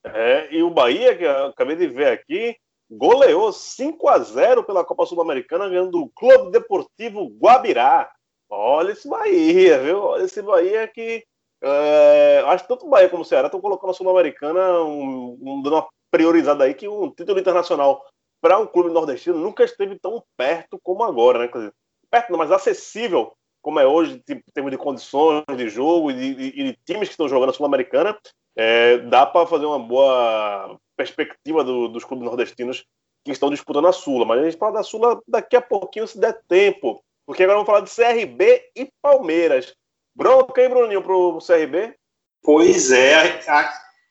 [0.06, 2.56] É, e o Bahia, que eu acabei de ver aqui,
[2.98, 8.12] goleou 5 a 0 pela Copa Sul-Americana, ganhando do Clube Deportivo Guabirá.
[8.50, 10.00] Olha esse Bahia, viu?
[10.02, 11.24] Olha esse Bahia que.
[11.64, 15.62] é, acho que tanto o Bahia como o Ceará estão colocando a Sul-Americana, um, um-
[15.62, 18.06] dando uma priorizada aí, que um título internacional
[18.42, 21.48] para um clube nordestino nunca esteve tão perto como agora, né?
[21.48, 21.74] Dizer,
[22.12, 23.32] perto não, mas acessível
[23.62, 27.08] como é hoje, tipo, em termos de condições de jogo e de, de- de times
[27.08, 28.18] que estão jogando a Sul-Americana,
[28.58, 32.86] é, dá para fazer uma boa perspectiva do- dos clubes nordestinos
[33.26, 34.26] que estão disputando a Sula.
[34.26, 37.04] Mas a gente fala da Sula daqui a pouquinho, se der tempo.
[37.26, 39.74] Porque agora vamos falar de CRB e Palmeiras.
[40.16, 41.96] Bronca, hein, Bruninho, pro CRB?
[42.44, 43.40] Pois é,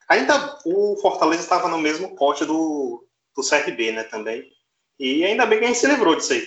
[0.08, 3.06] ainda o Fortaleza estava no mesmo pote do,
[3.36, 4.50] do CRB, né, também.
[4.98, 6.46] E ainda bem que a gente se livrou disso aí.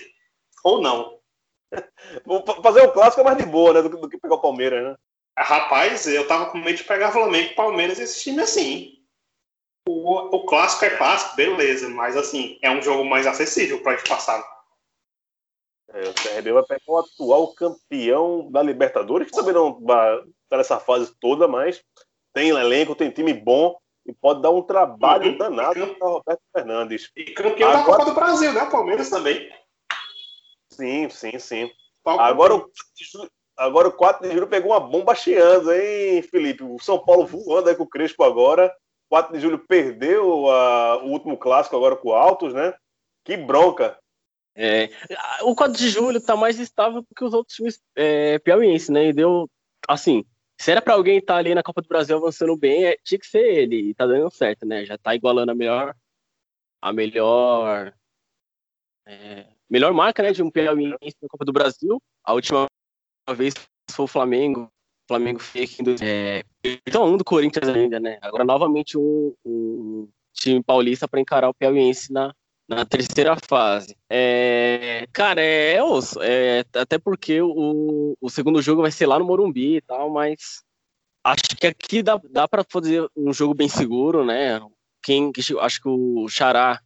[0.64, 1.18] Ou não.
[2.62, 3.82] Fazer o clássico é mais de boa, né?
[3.82, 4.96] Do, que- do que pegar o Palmeiras, né?
[5.38, 8.95] Rapaz, eu tava com medo de pegar Flamengo, Palmeiras e esse time assim.
[9.88, 14.08] O, o clássico é clássico, beleza, mas assim, é um jogo mais acessível pra gente
[14.08, 14.42] passar.
[15.92, 20.56] É, o CRB vai pegar o atual campeão da Libertadores, que também não vai estar
[20.56, 21.82] nessa fase toda, mas
[22.34, 25.38] tem elenco, tem time bom e pode dar um trabalho Uhum.
[25.38, 27.10] danado para Roberto Fernandes.
[27.16, 28.62] E campeão da Agora- Copa do Brasil, né?
[28.64, 29.48] O Palmeiras também.
[30.70, 31.70] Sim, sim, sim.
[32.04, 36.22] Agora o, 4 de julho- agora o 4 de julho pegou uma bomba chiando, hein,
[36.22, 36.62] Felipe?
[36.62, 38.72] O São Paulo voando aí com o Crespo agora.
[39.08, 42.74] 4 de julho perdeu a- o último clássico agora com o Altos, né?
[43.24, 43.98] Que bronca.
[44.54, 44.88] É,
[45.42, 48.40] o 4 de julho tá mais estável que os outros times é,
[48.90, 49.08] né?
[49.08, 49.48] E deu,
[49.86, 50.24] assim,
[50.58, 53.26] se era pra alguém estar ali na Copa do Brasil avançando bem, é, tinha que
[53.26, 53.90] ser ele.
[53.90, 54.84] E tá dando certo, né?
[54.86, 55.94] Já tá igualando a melhor,
[56.80, 57.94] a melhor,
[59.06, 62.00] é, melhor marca, né, de um piauiense na Copa do Brasil.
[62.24, 62.66] A última
[63.34, 63.54] vez
[63.90, 64.70] foi o Flamengo.
[65.08, 66.42] Flamengo aqui em é,
[66.86, 68.18] então um do Corinthians ainda, né?
[68.22, 72.34] Agora novamente um, um time paulista para encarar o piauiense na
[72.68, 73.96] na terceira fase.
[74.10, 75.80] É, cara, é, é.
[76.22, 80.62] É, até porque o, o segundo jogo vai ser lá no Morumbi e tal, mas
[81.24, 84.60] acho que aqui dá, dá para fazer um jogo bem seguro, né?
[85.02, 85.30] Quem,
[85.60, 86.80] acho que o Xará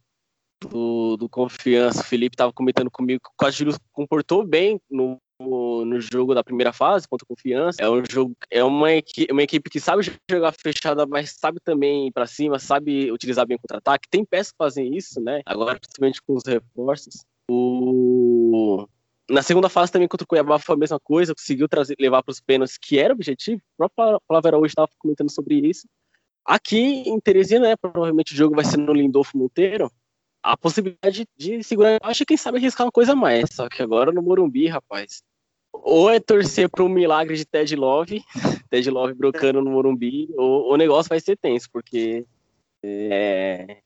[0.61, 5.99] do, do Confiança, o Felipe estava comentando comigo que o Quadrilho comportou bem no, no,
[5.99, 7.81] jogo da primeira fase contra Confiança.
[7.81, 12.07] É um jogo, é uma, equi, uma equipe que sabe jogar fechada, mas sabe também
[12.07, 14.09] ir para cima, sabe utilizar bem o contra-ataque.
[14.09, 15.41] Tem peças que fazem isso, né?
[15.45, 17.25] Agora, principalmente com os reforços.
[17.49, 18.87] O...
[19.29, 22.31] Na segunda fase também contra o Cuiabá foi a mesma coisa, conseguiu trazer, levar para
[22.31, 23.61] os pênaltis, que era o objetivo.
[23.77, 25.87] O próprio Flávio Araújo estava comentando sobre isso.
[26.45, 29.91] Aqui em Teresina, né, provavelmente o jogo vai ser no Lindolfo Monteiro.
[30.43, 33.49] A possibilidade de segurar, acho que quem sabe arriscar uma coisa a mais.
[33.53, 35.21] Só que agora no Morumbi, rapaz.
[35.83, 38.23] Ou é torcer para um milagre de Ted Love,
[38.69, 42.25] Ted Love brocando no Morumbi, ou o negócio vai ser tenso, porque
[42.83, 43.77] é,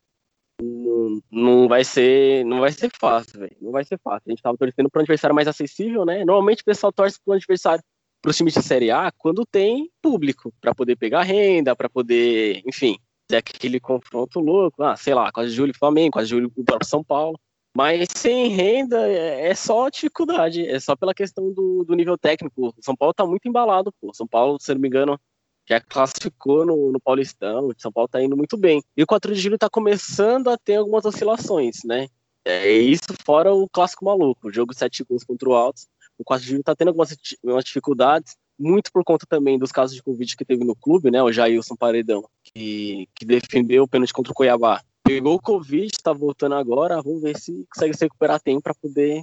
[0.62, 3.50] não, não vai ser não vai ser fácil.
[3.62, 4.24] Não vai ser fácil.
[4.28, 6.24] A gente tava torcendo para um adversário mais acessível, né?
[6.26, 7.84] Normalmente o pessoal torce para um adversário
[8.22, 12.64] para os times de Série A quando tem público, para poder pegar renda, para poder,
[12.66, 16.90] enfim, ter aquele confronto louco, ah, sei lá, quase Júlio Flamengo, quase Júlio o próprio
[16.90, 17.40] São Paulo.
[17.76, 22.70] Mas sem renda é, é só dificuldade, é só pela questão do, do nível técnico.
[22.70, 24.14] O São Paulo tá muito embalado, pô.
[24.14, 25.20] São Paulo, se não me engano,
[25.68, 28.82] já classificou no, no Paulistão, São Paulo tá indo muito bem.
[28.96, 32.08] E o 4 de julho tá começando a ter algumas oscilações, né?
[32.46, 35.86] É isso fora o clássico maluco, o jogo 7 gols contra o Altos.
[36.18, 39.98] O 4 de julho tá tendo algumas, algumas dificuldades, muito por conta também dos casos
[39.98, 41.22] de Covid que teve no clube, né?
[41.22, 44.82] O Jailson Paredão, que, que defendeu o pênalti contra o Cuiabá.
[45.06, 49.22] Pegou o Covid, tá voltando agora, vamos ver se consegue se recuperar tempo para poder,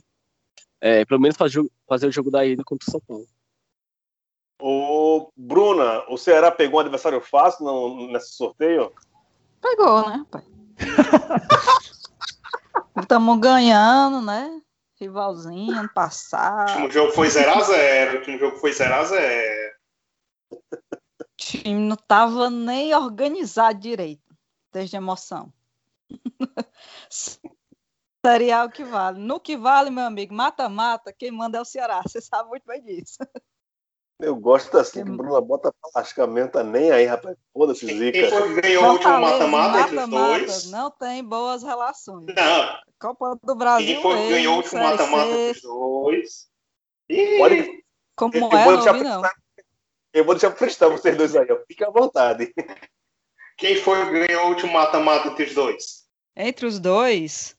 [0.80, 3.26] é, pelo menos, fazer, fazer o jogo da ida contra o São Paulo.
[4.60, 8.92] Ô, Bruna, o Ceará pegou um adversário fácil no, nesse sorteio?
[9.60, 10.44] Pegou, né, pai?
[13.02, 14.62] Estamos ganhando, né?
[15.00, 16.70] Rivalzinho, ano O passado.
[16.70, 18.12] último jogo foi 0x0.
[18.12, 19.72] O último jogo foi 0x0.
[20.52, 20.60] O
[21.36, 24.32] time não tava nem organizado direito,
[24.72, 25.52] desde a emoção.
[28.24, 29.18] Seria o que vale.
[29.18, 32.00] No que vale, meu amigo, mata-mata, quem manda é o Ceará.
[32.06, 33.18] Você sabe muito bem disso.
[34.20, 37.36] Eu gosto assim que Bruna bota lascamento, tá nem aí, rapaz.
[37.52, 38.28] Foda-se, Quem Zica.
[38.30, 40.70] foi que ganhou o último mata-mata entre os dois?
[40.70, 42.26] Não tem boas relações.
[42.26, 43.86] Não, Copa do Brasil.
[43.86, 46.48] quem foi ganhou o último mata-mata entre os dois?
[47.38, 47.84] Pode-
[48.14, 49.30] Como Eu é, vou não não.
[50.12, 51.58] Eu vou deixar fristar vocês dois aí, ó.
[51.66, 52.54] Fique à vontade.
[53.56, 56.01] Quem foi que ganhou o último mata-mata entre os dois?
[56.36, 57.54] Entre os dois,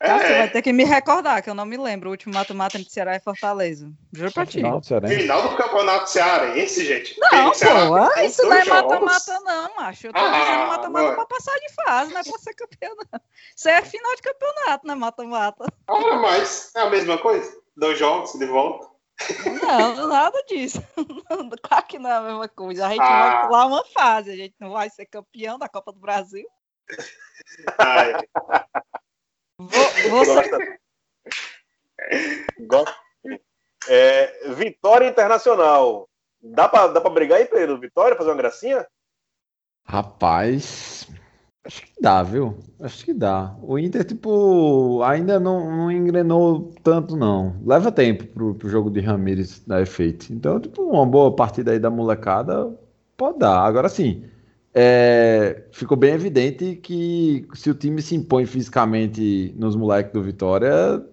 [0.00, 2.08] cara, você vai É, ter que me recordar, que eu não me lembro.
[2.08, 3.90] O último mata-mata entre Ceará e Fortaleza.
[4.12, 4.58] Juro pra ti.
[4.58, 5.16] Final do Cearense.
[5.16, 7.16] final do Campeonato Cearense, gente.
[7.18, 10.06] Não, Ceará pô, isso não é mata-mata, não, macho.
[10.06, 13.20] Eu tô Ah, dizendo mata-mata pra passar de fase, não é pra ser campeão, não.
[13.56, 15.64] Isso é final de campeonato, não é mata-mata.
[15.88, 17.50] Ora, mas é a mesma coisa.
[17.76, 18.86] Dois jogos de volta.
[19.62, 20.82] Não, nada disso.
[21.62, 22.86] Claro que não é a mesma coisa.
[22.86, 23.30] A gente Ah.
[23.30, 26.44] vai pular uma fase, a gente não vai ser campeão da Copa do Brasil.
[27.78, 28.12] Ai,
[29.58, 29.68] Vo-
[30.10, 30.58] Você, Gosta.
[32.66, 32.94] Gosta.
[33.88, 36.08] É, Vitória Internacional.
[36.42, 37.78] Dá pra, dá pra brigar aí, Pedro?
[37.78, 38.86] Vitória, fazer uma gracinha?
[39.84, 41.08] Rapaz,
[41.64, 42.56] acho que dá, viu?
[42.80, 43.54] Acho que dá.
[43.62, 47.60] O Inter, tipo, ainda não, não engrenou tanto, não.
[47.64, 50.32] Leva tempo pro, pro jogo de Ramires dar efeito.
[50.32, 52.76] Então, tipo, uma boa partida aí da molecada
[53.16, 53.60] pode dar.
[53.60, 54.28] Agora sim,
[54.74, 61.04] é, ficou bem evidente que se o time se impõe fisicamente nos moleques do Vitória,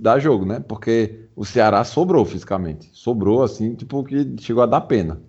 [0.00, 0.60] dá jogo, né?
[0.60, 2.90] Porque o Ceará sobrou fisicamente.
[2.92, 5.22] Sobrou, assim, tipo, que chegou a dar pena.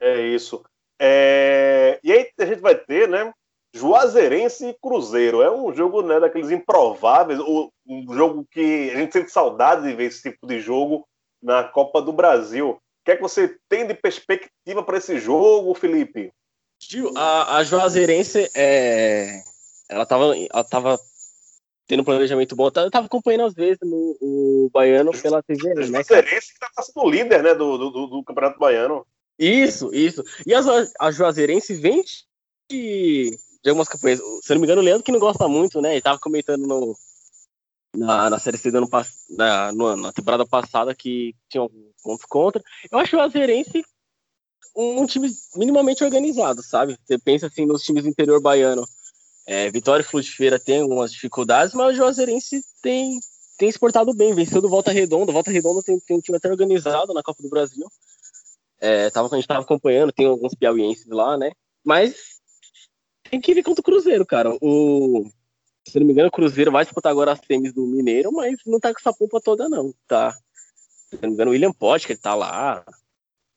[0.00, 0.64] É isso.
[0.98, 3.32] É, E aí a gente vai ter, né?
[3.74, 5.42] Juazeirense e Cruzeiro.
[5.42, 10.04] É um jogo né, daqueles improváveis, um jogo que a gente sente saudade de ver
[10.04, 11.06] esse tipo de jogo
[11.42, 12.78] na Copa do Brasil.
[13.04, 16.32] O que é que você tem de perspectiva para esse jogo, Felipe?
[16.80, 19.42] Gil, a, a Juazeirense, é,
[19.90, 20.98] ela, tava, ela tava
[21.86, 22.64] tendo um planejamento bom.
[22.64, 25.74] Eu tava acompanhando às vezes no, o Baiano pela TV, né?
[25.74, 25.86] cara?
[25.86, 29.06] Juazeirense que está sendo líder né, do, do, do- Campeonato Baiano.
[29.38, 30.24] Isso, isso.
[30.46, 30.60] E a,
[30.98, 32.02] a Juazeirense vem
[32.70, 34.18] de, de algumas campanhas.
[34.40, 35.92] Se eu não me engano, o Leandro que não gosta muito, né?
[35.92, 36.96] Ele tava comentando no,
[37.94, 38.88] na, na Série C do ano
[39.28, 42.62] na, na temporada passada que tinha alguns pontos contra.
[42.90, 43.82] Eu acho o Juazeirense
[44.76, 46.98] um, time minimamente organizado, sabe?
[47.04, 48.84] Você pensa assim nos times do interior baiano.
[49.46, 53.18] É, Vitória e Flu de Feira tem algumas dificuldades, mas o Juazeirense tem,
[53.58, 54.34] tem portado bem.
[54.34, 55.32] Venceu do Volta Redonda.
[55.32, 57.86] Volta Redonda tem, tem um time até organizado na Copa do Brasil.
[58.80, 61.52] É, tava, a gente tava acompanhando, tem alguns piauienses lá, né?
[61.84, 62.40] Mas
[63.30, 64.56] tem que ver contra o Cruzeiro, cara.
[64.60, 65.24] O,
[65.86, 68.80] se não me engano, o Cruzeiro vai disputar agora as semis do Mineiro, mas não
[68.80, 69.94] tá com essa pompa toda, não.
[70.06, 70.36] Tá.
[71.16, 71.72] Se não me engano, o William
[72.08, 72.84] ele tá lá.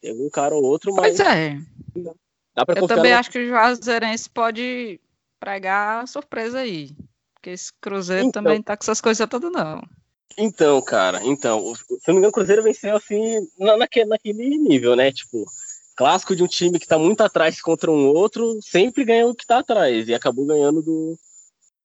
[0.02, 1.58] Tem algum cara ou outro, mas pois é.
[2.56, 5.00] dá pra Eu também no- acho que o Juazeirense pode
[5.40, 6.92] pregar surpresa aí.
[7.34, 8.44] Porque esse Cruzeiro Então.
[8.44, 9.82] também tá com essas coisas todas, não.
[10.38, 14.96] Então, cara, então, se não me engano, o Cruzeiro venceu assim, na, naquele, naquele nível,
[14.96, 15.12] né?
[15.12, 15.46] Tipo,
[15.96, 19.48] clássico de um time que tá muito atrás contra um outro, sempre ganha o que
[19.48, 20.08] tá atrás.
[20.08, 21.18] E acabou ganhando do,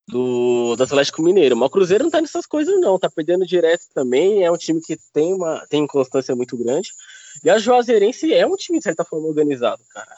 [0.09, 1.57] do, do Atlético Mineiro.
[1.57, 2.98] Mas o Cruzeiro não tá nessas coisas, não.
[2.98, 4.44] Tá perdendo direto também.
[4.44, 6.90] É um time que tem uma tem constância muito grande.
[7.44, 10.16] E a Juazeirense é um time, de certa forma, organizado, cara.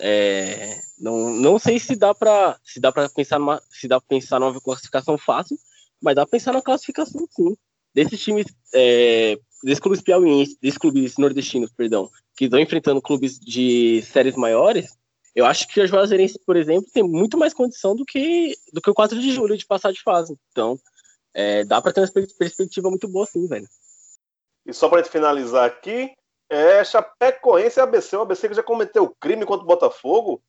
[0.00, 4.08] É, não, não sei se dá pra se dá para pensar numa se dá pra
[4.08, 5.58] pensar numa classificação fácil,
[6.00, 7.56] mas dá pra pensar na classificação sim.
[7.92, 14.02] Desses times, é, desses clubes piauienses, desses clubes nordestinos, perdão, que estão enfrentando clubes de
[14.02, 14.96] séries maiores,
[15.34, 18.90] eu acho que a Juazeirense, por exemplo, tem muito mais condição do que do que
[18.90, 20.36] o 4 de julho de passar de fase.
[20.50, 20.78] Então,
[21.34, 23.66] é, dá pra ter uma perspe- perspectiva muito boa sim, velho.
[24.66, 26.10] E só para gente finalizar aqui,
[26.50, 28.16] é Chapecoense e ABC.
[28.16, 30.40] O ABC que já cometeu crime contra o Botafogo.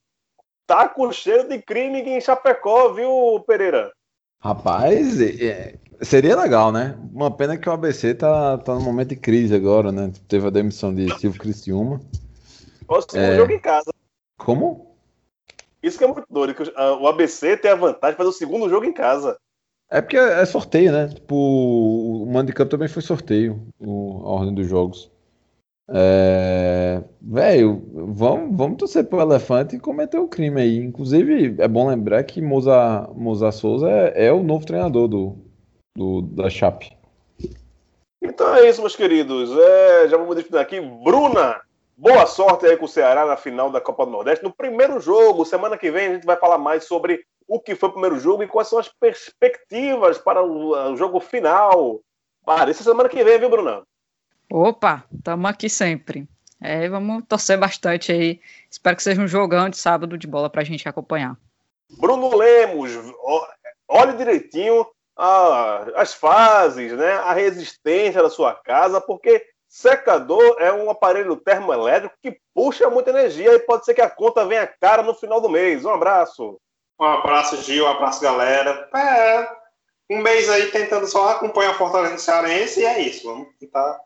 [0.68, 3.92] Tá com cheiro de crime em Chapecó, viu, Pereira?
[4.42, 5.76] Rapaz, é- é-
[6.06, 6.98] seria legal, né?
[7.12, 10.12] Uma pena que o ABC tá, tá num momento de crise agora, né?
[10.28, 12.00] Teve a demissão de Silvio Criciúma.
[12.88, 13.36] Ó, O segundo É.
[13.36, 13.92] jogo em casa.
[14.40, 14.96] Como?
[15.84, 18.70] Isso que é muito doido, que o- ABC tem a vantagem de fazer o segundo
[18.70, 19.38] jogo em casa.
[19.92, 21.08] É porque é sorteio, né?
[21.08, 25.12] Tipo, o mando de campo também foi sorteio, o- a ordem dos jogos.
[25.92, 27.04] É...
[27.22, 27.82] Velho,
[28.14, 30.78] vamos, vamos torcer pro Elefante e cometer o crime aí.
[30.78, 35.36] Inclusive, é bom lembrar que Moza, Moza Souza é, é o novo treinador do,
[35.98, 36.96] do, da Chape.
[38.22, 39.50] Então é isso, meus queridos.
[39.58, 40.80] É, já vamos despedir aqui.
[40.80, 41.60] Bruna,
[42.00, 44.44] boa sorte aí com o Ceará na final da Copa do Nordeste.
[44.44, 47.90] No primeiro jogo, semana que vem, a gente vai falar mais sobre o que foi
[47.90, 52.00] o primeiro jogo e quais são as perspectivas para o, o jogo final.
[52.46, 53.84] Para essa semana que vem, viu, Bruna?
[54.52, 56.28] Opa, estamos aqui sempre.
[56.62, 58.40] É, vamos torcer bastante aí.
[58.72, 61.38] Espero que seja um jogão de sábado de bola pra gente acompanhar.
[62.00, 62.92] Bruno Lemos,
[63.88, 64.86] olhe direitinho
[65.18, 72.16] a- as fases, né, a resistência da sua casa, porque secador é um aparelho termoelétrico
[72.22, 75.48] que puxa muita energia e pode ser que a conta venha cara no final do
[75.48, 75.86] mês.
[75.86, 76.60] Um abraço.
[77.00, 78.90] Um abraço, Gil, um abraço, galera.
[78.94, 79.48] É,
[80.10, 83.28] um mês aí tentando só acompanhar a Fortaleza Cearense e é isso.
[83.28, 84.02] Vamos tentar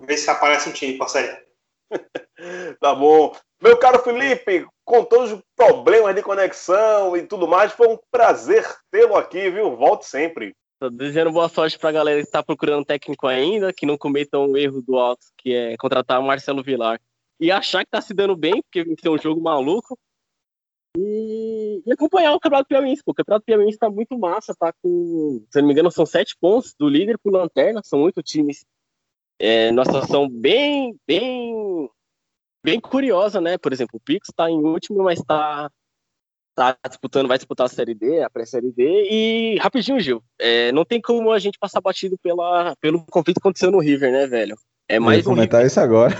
[0.00, 1.46] ver se aparece um time pra sair.
[2.80, 3.34] Tá bom.
[3.60, 8.64] Meu caro Felipe, com todos os problemas de conexão e tudo mais, foi um prazer
[8.92, 9.76] tê-lo aqui, viu?
[9.76, 10.54] Volte sempre.
[10.78, 14.56] Tô desejando boa sorte pra galera que tá procurando técnico ainda, que não cometam o
[14.56, 17.00] erro do alto, que é contratar o Marcelo Vilar.
[17.40, 19.98] E achar que tá se dando bem, porque venceu um jogo maluco.
[20.96, 23.02] E, e, acompanhar o Campeonato Piauiense.
[23.04, 23.10] Pô.
[23.10, 26.74] O Campeonato Piauiense tá muito massa, tá com, se não me engano, são sete pontos
[26.78, 28.64] do líder pro Lanterna, são oito times
[29.38, 31.90] é, numa situação bem, bem,
[32.64, 33.58] bem curiosa, né?
[33.58, 35.70] Por exemplo, o Pix está em último, mas está
[36.58, 39.08] tá disputando, vai disputar a Série D, a pré-Série D.
[39.10, 43.46] E rapidinho, Gil, é, não tem como a gente passar batido pela, pelo conflito que
[43.46, 44.56] aconteceu no River, né, velho?
[44.88, 46.14] É mais Eu um comentar isso agora.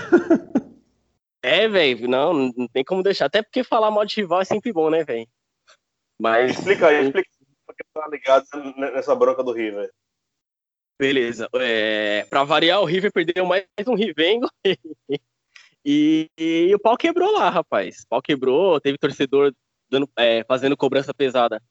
[1.41, 3.25] É, velho, não, não tem como deixar.
[3.25, 5.27] Até porque falar mal de rival é sempre bom, né, velho?
[6.19, 6.51] Mas.
[6.51, 7.29] Explica aí, explica
[7.65, 9.89] pra quem tá ligado nessa bronca do River.
[10.99, 11.47] Beleza.
[11.55, 14.49] É, pra variar, o River perdeu mais um Rivengo.
[15.85, 18.01] e, e o pau quebrou lá, rapaz.
[18.03, 19.53] O pau quebrou, teve torcedor
[19.89, 21.61] dando, é, fazendo cobrança pesada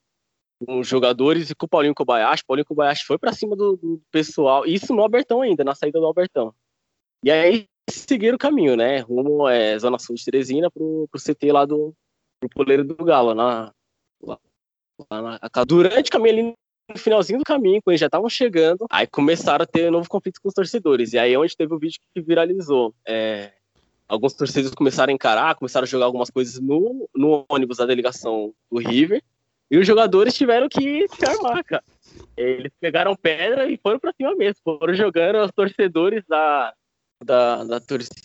[0.65, 2.45] com os jogadores e com o Paulinho Kobayashi.
[2.45, 4.67] Paulinho Kobayashi foi pra cima do, do pessoal.
[4.67, 6.55] Isso no Albertão ainda, na saída do Albertão.
[7.25, 8.99] E aí seguiram o caminho, né?
[8.99, 11.95] Rumo é, Zona Sul de Teresina pro, pro CT lá do
[12.41, 13.73] pro Poleiro do Galo, na,
[14.23, 14.39] lá,
[15.11, 16.55] lá na, durante o caminho ali
[16.89, 20.09] no finalzinho do caminho, quando eles já estavam chegando, aí começaram a ter um novo
[20.09, 21.13] conflito com os torcedores.
[21.13, 22.95] E aí é onde teve o vídeo que viralizou.
[23.07, 23.53] É,
[24.09, 28.55] alguns torcedores começaram a encarar, começaram a jogar algumas coisas no, no ônibus da delegação
[28.71, 29.23] do River.
[29.71, 31.85] E os jogadores tiveram que se armar, cara.
[32.37, 34.61] Eles pegaram pedra e foram pra cima mesmo.
[34.65, 36.73] Foram jogando os torcedores da,
[37.23, 38.17] da, da torcida.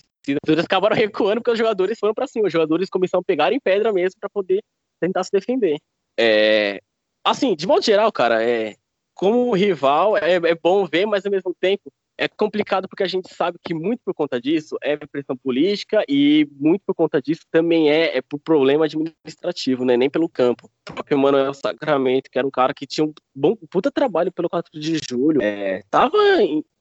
[0.64, 2.48] Acabaram recuando porque os jogadores foram pra cima.
[2.48, 4.64] Os jogadores começaram a pegar em pedra mesmo pra poder
[5.02, 5.78] tentar se defender.
[6.18, 6.80] É,
[7.26, 8.76] assim, de modo geral, cara, é,
[9.14, 13.34] como rival é, é bom ver, mas ao mesmo tempo é complicado porque a gente
[13.34, 17.90] sabe que muito por conta disso é pressão política e muito por conta disso também
[17.90, 19.98] é, é por problema administrativo, né?
[19.98, 20.70] Nem pelo campo.
[20.90, 24.50] O próprio Manuel Sacramento, que era um cara que tinha um bom puta trabalho pelo
[24.50, 26.18] 4 de julho, é, tava,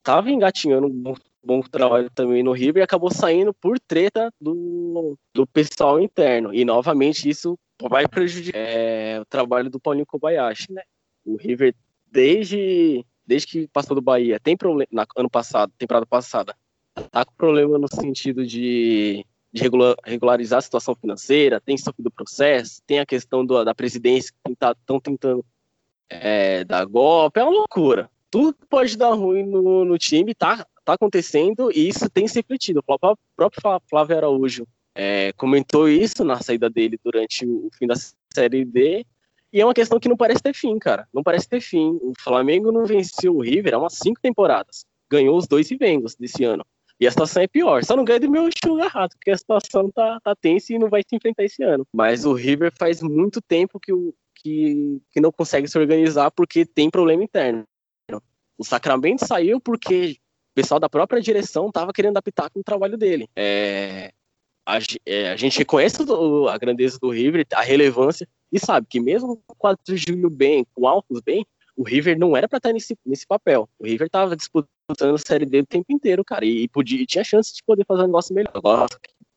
[0.03, 5.47] tava engatinhando um bom, trabalho também no River e acabou saindo por treta do, do
[5.47, 6.53] pessoal interno.
[6.53, 7.59] E novamente isso
[7.89, 10.83] vai prejudicar é, o trabalho do Paulinho Kobayashi, né?
[11.25, 11.75] O River,
[12.11, 16.55] desde desde que passou do Bahia, tem problema, na, ano passado, temporada passada,
[17.11, 22.83] tá com problema no sentido de, de regular, regularizar a situação financeira, tem sofrido processo,
[22.87, 25.43] tem a questão do, da presidência que estão tá, tentando
[26.11, 28.11] é, dar golpe, é uma loucura.
[28.31, 32.81] Tudo pode dar ruim no, no time, tá, tá acontecendo e isso tem se refletido.
[32.81, 37.95] O próprio Flávio Araújo é, comentou isso na saída dele durante o fim da
[38.35, 39.07] Série D
[39.53, 41.07] e é uma questão que não parece ter fim, cara.
[41.13, 41.99] Não parece ter fim.
[42.01, 44.87] O Flamengo não venceu o River há umas cinco temporadas.
[45.11, 46.65] Ganhou os dois Rivengos desse ano.
[46.99, 47.85] E a situação é pior.
[47.85, 50.89] Só não ganha do meu enxuga rato, porque a situação tá, tá tensa e não
[50.89, 51.87] vai se enfrentar esse ano.
[51.93, 56.65] Mas o River faz muito tempo que, o, que, que não consegue se organizar porque
[56.65, 57.65] tem problema interno.
[58.57, 60.17] O Sacramento saiu porque
[60.53, 63.29] o pessoal da própria direção tava querendo adaptar com o trabalho dele.
[63.35, 64.13] É,
[64.65, 65.99] a, é, a, gente reconhece
[66.49, 70.29] a grandeza do River, a relevância, e sabe que mesmo com o 4 de julho
[70.29, 71.47] bem, com Altos bem,
[71.77, 73.69] o River não era para estar nesse, nesse papel.
[73.79, 77.25] O River estava disputando a Série D o tempo inteiro, cara, e, podia, e tinha
[77.25, 78.53] chance de poder fazer um negócio melhor.
[78.55, 78.87] Agora,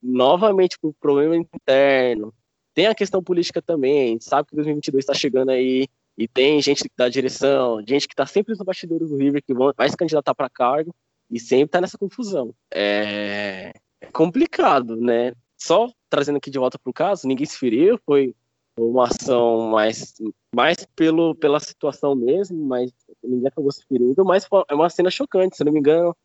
[0.04, 2.34] novamente, com problema interno,
[2.74, 5.88] tem a questão política também, sabe que 2022 está chegando aí,
[6.18, 9.74] e tem gente da direção, gente que está sempre nos bastidores do River, que vão,
[9.76, 10.94] vai se candidatar para cargo,
[11.32, 12.54] e sempre está nessa confusão.
[12.72, 15.34] É, é complicado, né?
[15.58, 18.36] Só trazendo aqui de volta para o caso, ninguém se feriu, foi
[18.78, 20.14] uma ação mais,
[20.54, 22.92] mais pelo, pela situação mesmo, mas
[23.24, 26.16] ninguém acabou se ferindo, mas é uma cena chocante, se não me engano,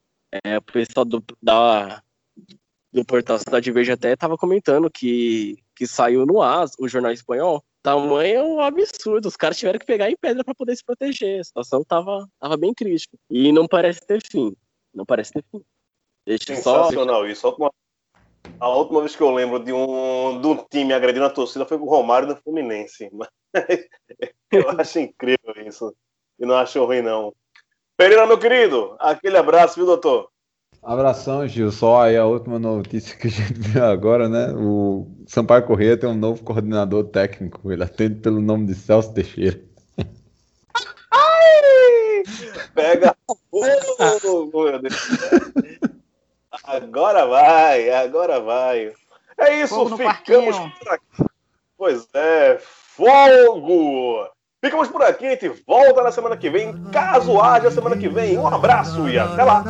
[0.44, 2.02] é, o pessoal do, da,
[2.92, 7.64] do portal Cidade Verde até estava comentando que, que saiu no AS, o jornal espanhol,
[7.82, 11.44] tamanho é absurdo, os caras tiveram que pegar em pedra para poder se proteger, a
[11.44, 14.54] situação tava, tava bem crítica, e não parece ter fim,
[14.92, 15.62] não parece ter fim.
[16.26, 17.26] Deixa Sensacional só...
[17.26, 17.72] isso, só uma
[18.60, 21.78] a última vez que eu lembro de um, de um time agredindo a torcida foi
[21.78, 23.10] com o Romário no Fluminense.
[24.52, 25.94] eu acho incrível isso.
[26.38, 27.32] E não acho ruim, não.
[27.96, 30.30] Pereira, meu querido, aquele abraço, viu, doutor?
[30.82, 31.70] Abração, Gil.
[31.70, 34.52] Só aí a última notícia que a gente viu agora, né?
[34.54, 37.70] O Sampaio Corrêa tem um novo coordenador técnico.
[37.70, 39.60] Ele atende pelo nome de Celso Teixeira.
[41.10, 42.22] Ai!
[42.74, 45.89] Pega fogo, meu Deus.
[46.64, 48.92] Agora vai, agora vai.
[49.38, 51.24] É isso, ficamos por aqui.
[51.78, 54.28] Pois é, fogo!
[54.62, 58.36] Ficamos por aqui, a gente volta na semana que vem, caso haja semana que vem.
[58.36, 59.64] Um abraço e até lá!